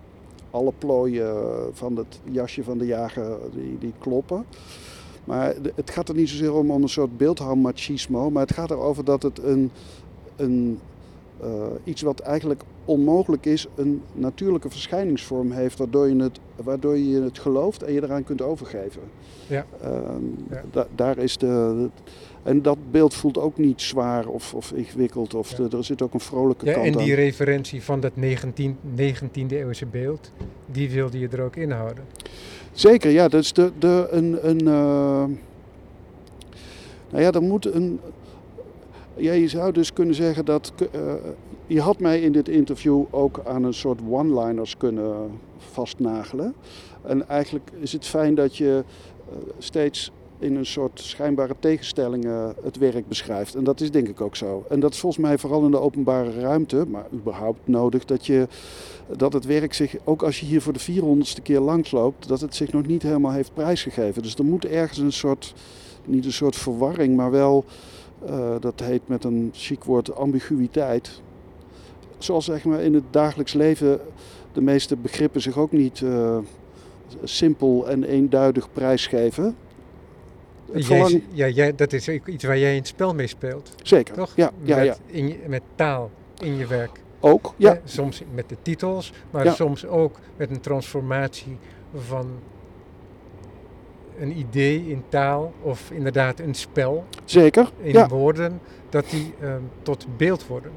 [0.51, 1.35] Alle plooien
[1.73, 4.45] van het jasje van de jager, die, die kloppen.
[5.23, 9.05] Maar het gaat er niet zozeer om, om een soort beeldhouwmachismo, maar het gaat erover
[9.05, 9.71] dat het een,
[10.35, 10.79] een,
[11.41, 11.49] eh,
[11.83, 17.39] iets wat eigenlijk onmogelijk is, een natuurlijke verschijningsvorm heeft, waardoor je het, waardoor je het
[17.39, 19.01] gelooft en je eraan kunt overgeven.
[19.47, 19.65] Ja.
[19.81, 19.93] Ehm,
[20.49, 20.61] Ja.
[20.71, 21.89] da- daar is de,
[22.43, 25.33] en dat beeld voelt ook niet zwaar of, of ingewikkeld.
[25.33, 25.67] Of Ja.
[25.67, 27.19] de- er zit ook een vrolijke Ja, kant en die aan.
[27.19, 30.31] referentie van dat 19, 19e eeuwse beeld,
[30.71, 32.03] die wilde je er ook inhouden.
[32.71, 33.27] Zeker, ja.
[33.27, 35.23] Dat is de, de, een, een, eh,
[37.09, 37.99] nou ja, er moet een...
[39.15, 40.73] Ja, je zou dus kunnen zeggen dat...
[40.91, 41.13] eh,
[41.73, 46.53] je had mij in dit interview ook aan een soort one-liners kunnen vastnagelen.
[47.01, 48.83] En eigenlijk is het fijn dat je
[49.29, 53.55] eh, steeds in een soort schijnbare tegenstelling uh, het werk beschrijft.
[53.55, 54.65] En dat is denk ik ook zo.
[54.69, 58.47] En dat is volgens mij vooral in de openbare ruimte, maar überhaupt nodig dat, je,
[59.17, 62.55] dat het werk zich, ook als je hier voor de 400ste keer langsloopt, dat het
[62.55, 64.21] zich nog niet helemaal heeft prijsgegeven.
[64.21, 65.53] Dus er moet ergens een soort,
[66.05, 67.65] niet een soort verwarring, maar wel,
[68.29, 71.21] uh, dat heet met een chic woord, ambiguïteit.
[72.23, 73.99] Zoals zeg maar in het dagelijks leven
[74.53, 76.37] de meeste begrippen zich ook niet uh,
[77.23, 79.55] simpel en eenduidig prijsgeven.
[80.73, 83.75] Jij, ja, jij, dat is iets waar jij in het spel mee speelt.
[83.83, 84.13] Zeker.
[84.15, 84.31] Toch?
[84.35, 84.95] Ja, ja, met, ja.
[85.05, 87.01] In je, met taal in je werk.
[87.19, 87.79] Ook, ja.
[87.83, 89.53] soms met de titels, maar Ja.
[89.53, 91.57] soms ook met een transformatie
[91.95, 92.27] van
[94.19, 97.69] een idee in taal of inderdaad een spel Zeker.
[97.81, 98.07] in Ja.
[98.07, 98.59] woorden,
[98.89, 100.71] dat die ehm, tot beeld worden.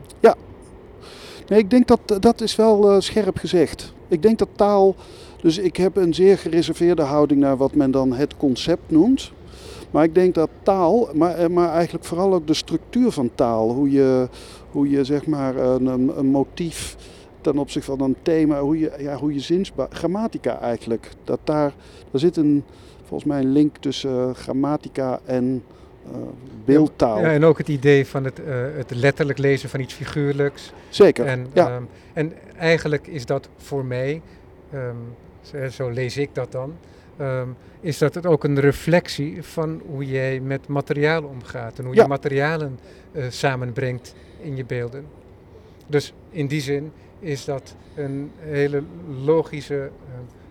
[1.48, 3.92] Nee, ik denk dat dat is wel eh, scherp gezegd.
[4.08, 4.94] Ik denk dat taal.
[5.40, 9.32] Dus ik heb een zeer gereserveerde houding naar wat men dan het concept noemt.
[9.90, 13.72] Maar ik denk dat taal, maar, eh, maar eigenlijk vooral ook de structuur van taal,
[13.72, 14.28] hoe je,
[14.70, 16.96] hoe je zeg maar een, een, motief
[17.40, 21.74] ten opzichte van een thema, hoe je, ja, hoe je grammatica eigenlijk, dat daar,
[22.10, 22.64] daar zit een,
[23.04, 25.62] volgens mij een link tussen eh, grammatica en
[26.64, 27.20] beeldtaal.
[27.20, 30.72] Ja, en ook het idee van het, eh, het letterlijk lezen van iets figuurlijks.
[30.88, 31.26] Zeker.
[31.26, 31.68] En, ja.
[31.68, 31.82] ehm,
[32.12, 34.22] en eigenlijk is dat voor mij,
[34.72, 34.96] ehm,
[35.42, 36.74] zo, zo lees ik dat dan,
[37.16, 37.48] ehm,
[37.80, 42.02] is dat het ook een reflectie van hoe jij met materialen omgaat en hoe Ja.
[42.02, 42.78] je materialen
[43.12, 45.04] eh, samenbrengt in je beelden.
[45.86, 48.82] Dus in die zin is dat een hele
[49.24, 49.90] logische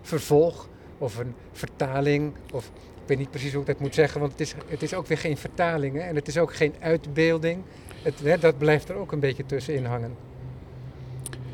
[0.02, 2.70] vervolg of een vertaling of
[3.04, 5.06] ik weet niet precies hoe ik dat moet zeggen, want het is, het is ook
[5.06, 7.62] weer geen vertaling en het is ook geen uitbeelding.
[8.02, 10.16] Het, hè, dat blijft er ook een beetje tussenin hangen.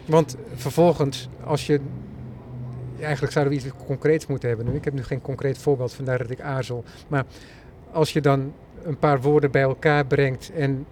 [0.05, 1.81] Want vervolgens, als je.
[3.01, 4.75] Eigenlijk zouden we iets concreets moeten hebben nu.
[4.75, 6.85] Ik heb nu geen concreet voorbeeld, vandaar dat ik aarzel.
[7.09, 7.25] Maar
[7.93, 10.87] als je dan een paar woorden bij elkaar brengt en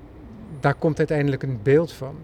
[0.60, 2.16] daar komt uiteindelijk een beeld van.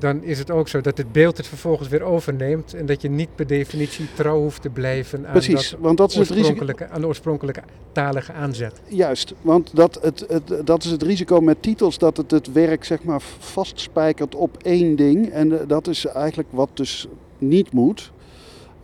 [0.00, 2.74] Dan is het ook zo dat het beeld het vervolgens weer overneemt.
[2.74, 6.10] En dat je niet per definitie trouw hoeft te blijven aan, Precies, dat want dat
[6.10, 6.66] is het risico.
[6.90, 8.80] aan de oorspronkelijke talige aanzet.
[8.88, 12.84] Juist, want dat, het, het, dat is het risico met titels, dat het het werk
[12.84, 15.30] zeg maar vastspijkert op één ding.
[15.30, 18.12] En eh, dat is eigenlijk wat dus niet moet.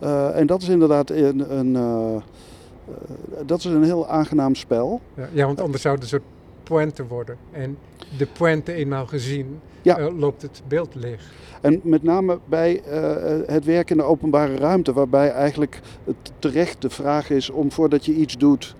[0.03, 2.21] Uh, en dat is inderdaad een, een, uh,
[3.45, 5.01] dat is een heel aangenaam spel.
[5.13, 6.23] Ja, ja, want anders zou het een soort
[6.67, 7.37] pointe worden.
[7.51, 7.77] En
[8.17, 9.99] de pointe eenmaal gezien, Ja.
[9.99, 11.31] uh, loopt het beeld leeg.
[11.61, 13.15] En met name bij uh,
[13.45, 18.05] het werk in de openbare ruimte, waarbij eigenlijk het terecht de vraag is om voordat
[18.05, 18.75] je iets doet,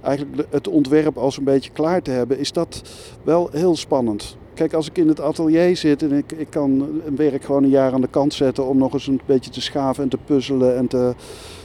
[0.00, 2.82] eigenlijk het ontwerp als een beetje klaar te hebben, is dat
[3.22, 4.36] wel heel spannend.
[4.54, 7.70] Kijk, als ik in het atelier zit en ik, ik kan een werk gewoon een
[7.70, 10.76] jaar aan de kant zetten om nog eens een beetje te schaven en te puzzelen
[10.76, 11.14] en te,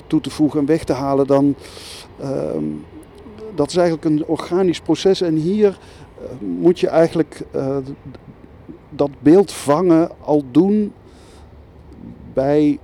[0.08, 1.56] toe te voegen en weg te halen, dan
[2.22, 2.30] uh,
[3.56, 5.22] dat is eigenlijk een organisch proces.
[5.22, 5.78] En hier
[6.22, 7.78] uh, moet je eigenlijk uh,
[8.89, 10.93] dat beeld vangen al doen
[12.34, 12.80] bij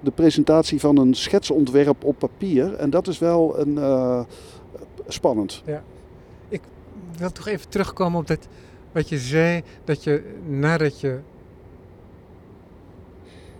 [0.00, 2.74] de presentatie van een schetsontwerp op papier.
[2.74, 4.20] En dat is wel een, uh,
[5.06, 5.62] spannend.
[5.66, 5.82] Ja.
[6.48, 6.60] Ik
[7.16, 8.48] wil toch even terugkomen op dat
[8.92, 11.18] wat je zei, dat je nadat je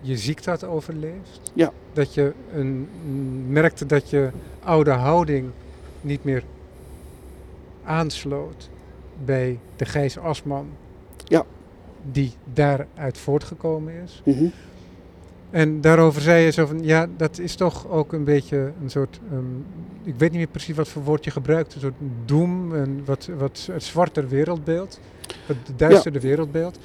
[0.01, 1.71] je ziekte had overleefd, ja.
[1.93, 2.87] dat je een,
[3.47, 4.29] merkte dat je
[4.63, 5.51] oude houding
[6.01, 6.43] niet meer
[7.83, 8.69] aansloot
[9.25, 10.69] bij de Gijs Asman
[11.25, 11.45] ja.
[12.11, 14.21] die daaruit voortgekomen is.
[14.25, 14.51] Mm -hmm.
[15.49, 19.19] En daarover zei je zo van, ja, dat is toch ook een beetje een soort,
[19.31, 19.65] um,
[20.03, 23.29] ik weet niet meer precies wat voor woord je gebruikt, een soort doem, een wat,
[23.37, 24.99] wat het zwarter wereldbeeld,
[25.45, 26.27] het duisterder ja.
[26.27, 26.79] wereldbeeld.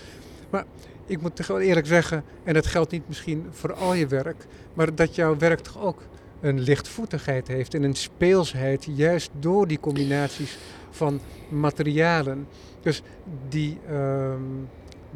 [0.51, 0.65] Maar
[1.07, 4.47] ik moet toch wel eerlijk zeggen, en dat geldt niet misschien voor al je werk,
[4.75, 6.03] maar dat jouw werk toch ook
[6.47, 10.59] een lichtvoetigheid heeft en een speelsheid, juist door die combinaties
[10.91, 12.47] van materialen.
[12.81, 13.03] Dus
[13.49, 14.69] die, um,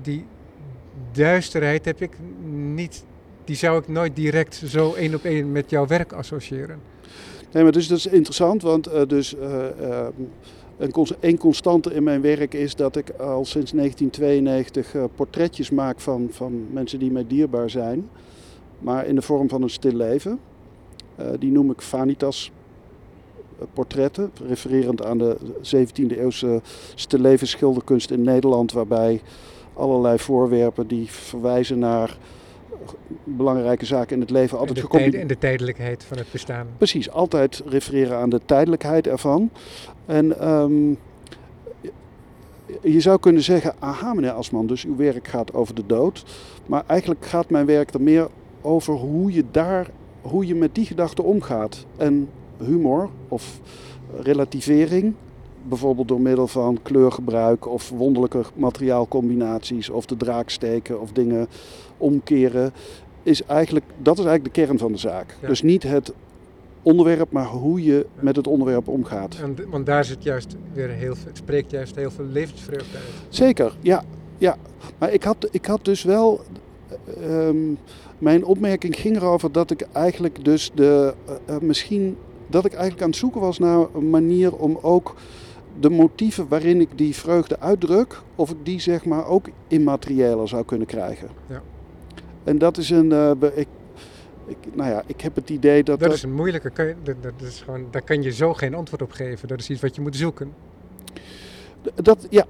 [0.03, 0.25] die
[1.13, 2.17] duisterheid heb ik
[2.75, 3.05] niet
[3.51, 6.81] die zou ik nooit direct zo één op één met jouw werk associëren.
[7.53, 10.07] Nee, maar dus dat is interessant, want uh, dus, uh, uh,
[10.79, 16.29] een, een, constante in mijn werk is dat ik al sinds 1992 portretjes maak van,
[16.31, 18.09] van mensen die mij dierbaar zijn,
[18.79, 20.39] maar in de vorm van een stil leven.
[21.39, 22.53] Die noem ik vanitas
[23.73, 26.61] portretten, refererend aan de 17e eeuwse
[26.95, 29.21] stilleven schilderkunst in Nederland, waarbij
[29.75, 32.19] allerlei voorwerpen die verwijzen naar
[33.25, 36.67] belangrijke zaken in het leven altijd tijd, en de tijdelijkheid van het bestaan.
[36.77, 39.51] Precies, altijd refereren aan de tijdelijkheid ervan.
[40.07, 40.99] En um,
[42.83, 46.25] je zou kunnen zeggen, aha meneer Asman, dus uw werk gaat over de dood.
[46.67, 48.29] Maar eigenlijk gaat mijn werk er meer
[48.61, 49.91] over hoe je daar,
[50.23, 51.87] hoe je met die gedachte omgaat.
[51.97, 53.61] En humor of
[54.21, 55.15] relativering,
[55.63, 61.47] bijvoorbeeld door middel van kleurgebruik of wonderlijke materiaalcombinaties of de draak steken of dingen
[61.97, 62.73] omkeren,
[63.23, 65.37] is eigenlijk, dat is eigenlijk de kern van de zaak.
[65.41, 65.49] Ja.
[65.49, 66.13] Dus niet het
[66.83, 69.37] onderwerp, maar hoe je met het onderwerp omgaat.
[69.43, 73.05] En, want daar zit juist weer heel veel, het spreekt juist heel veel levensvreugde uit.
[73.29, 74.03] Zeker, ja.
[74.39, 74.57] ja.
[74.99, 76.41] Maar ik had, ik had dus wel.
[77.23, 77.57] Ehm,
[78.19, 81.15] mijn opmerking ging erover dat ik eigenlijk dus de.
[81.27, 82.17] eh, eh, misschien.
[82.49, 85.15] dat ik eigenlijk aan het zoeken was naar een manier om ook
[85.81, 88.23] de motieven waarin ik die vreugde uitdruk.
[88.35, 91.29] of ik die zeg maar ook immateriëler zou kunnen krijgen.
[91.49, 91.63] Ja.
[92.45, 93.13] En dat is een.
[93.13, 93.69] eh, ik,
[94.47, 96.01] ik, nou ja, ik heb het idee dat.
[96.01, 98.75] Dat is een moeilijke, kan je, dat, dat is gewoon, daar kan je zo geen
[98.75, 99.49] antwoord op geven.
[99.49, 100.53] Dat is iets wat je moet zoeken.
[101.95, 102.45] Dat, ja,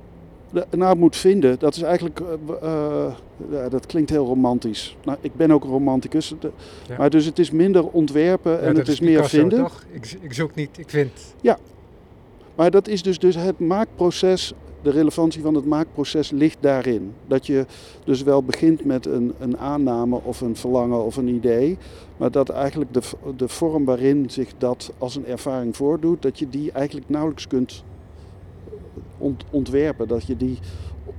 [0.70, 3.12] nou moet vinden, dat is eigenlijk, eh, eh,
[3.50, 4.96] ja, dat klinkt heel romantisch.
[5.04, 6.50] Nou, ik ben ook een romanticus, de-
[6.88, 6.96] Ja.
[6.98, 9.58] maar dus het is minder ontwerpen Ja, en het is meer Picasso, vinden.
[9.58, 9.84] Toch?
[9.90, 11.10] Ik, ik zoek niet, ik vind.
[12.54, 17.12] Maar dat is dus, dus het maakproces, de relevantie van het maakproces ligt daarin.
[17.26, 17.66] Dat je
[18.04, 21.78] dus wel begint met een, een aanname of een verlangen of een idee,
[22.16, 23.00] maar dat eigenlijk de,
[23.36, 27.84] de vorm waarin zich dat als een ervaring voordoet, dat je die eigenlijk nauwelijks kunt
[29.20, 30.08] ont- ontwerpen.
[30.08, 30.58] Dat je die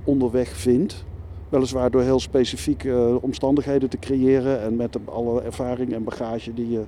[0.04, 1.04] onderweg vindt.
[1.48, 6.70] Weliswaar door heel specifieke eh, omstandigheden te creëren en met alle ervaring en bagage die
[6.70, 6.82] je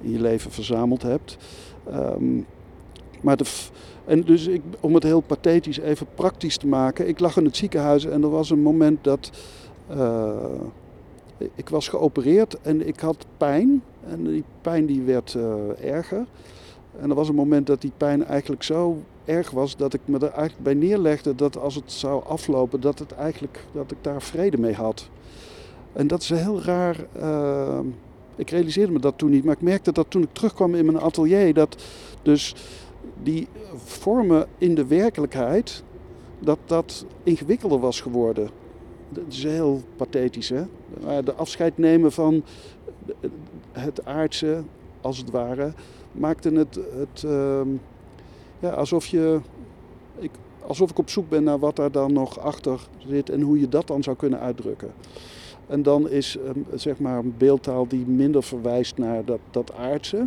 [0.00, 1.36] in je leven verzameld hebt.
[1.90, 2.40] Ehm,
[3.22, 3.44] maar de,
[4.04, 7.08] en dus ik, om het heel pathetisch even praktisch te maken.
[7.08, 9.30] Ik lag in het ziekenhuis en er was een moment dat.
[9.88, 10.34] eh,
[11.54, 13.82] ik was geopereerd en ik had pijn.
[14.08, 16.26] En die pijn die werd eh, erger.
[17.00, 18.96] En er was een moment dat die pijn eigenlijk zo
[19.26, 22.98] erg was dat ik me er eigenlijk bij neerlegde dat als het zou aflopen, dat,
[22.98, 25.08] het eigenlijk, dat ik daar vrede mee had.
[25.92, 27.06] En dat is heel raar.
[27.12, 27.78] eh,
[28.36, 31.00] ik realiseerde me dat toen niet, maar ik merkte dat toen ik terugkwam in mijn
[31.00, 31.82] atelier, dat
[32.22, 32.54] dus
[33.22, 35.82] die vormen in de werkelijkheid,
[36.38, 38.48] dat dat ingewikkelder was geworden.
[39.08, 40.62] Dat is heel pathetisch, hè?
[41.22, 42.44] De afscheid nemen van
[43.72, 44.62] het aardse,
[45.00, 45.72] als het ware,
[46.12, 47.68] maakte het, het ehm,
[48.58, 49.40] ja, alsof je.
[50.18, 50.30] Ik,
[50.66, 53.68] alsof ik op zoek ben naar wat daar dan nog achter zit en hoe je
[53.68, 54.92] dat dan zou kunnen uitdrukken.
[55.66, 60.26] En dan is ehm, zeg maar een beeldtaal die minder verwijst naar dat, dat aardse,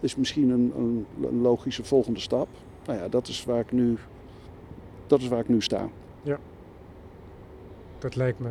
[0.00, 0.72] is misschien een,
[1.20, 2.48] een, logische volgende stap.
[2.86, 3.96] Nou ja, dat is waar ik nu,
[5.06, 5.88] dat is waar ik nu sta.
[7.98, 8.50] Dat lijkt me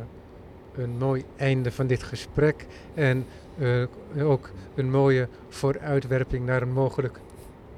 [0.76, 2.68] een mooi einde van dit gesprek.
[2.94, 3.26] En
[3.58, 7.20] eh, ook een mooie vooruitwerping naar een mogelijk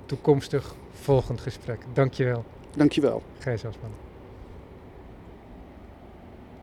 [0.05, 1.79] toekomstig volgend gesprek.
[1.93, 2.45] Dankjewel,
[2.75, 3.21] Dankjewel.
[3.39, 4.06] Gijs Asman.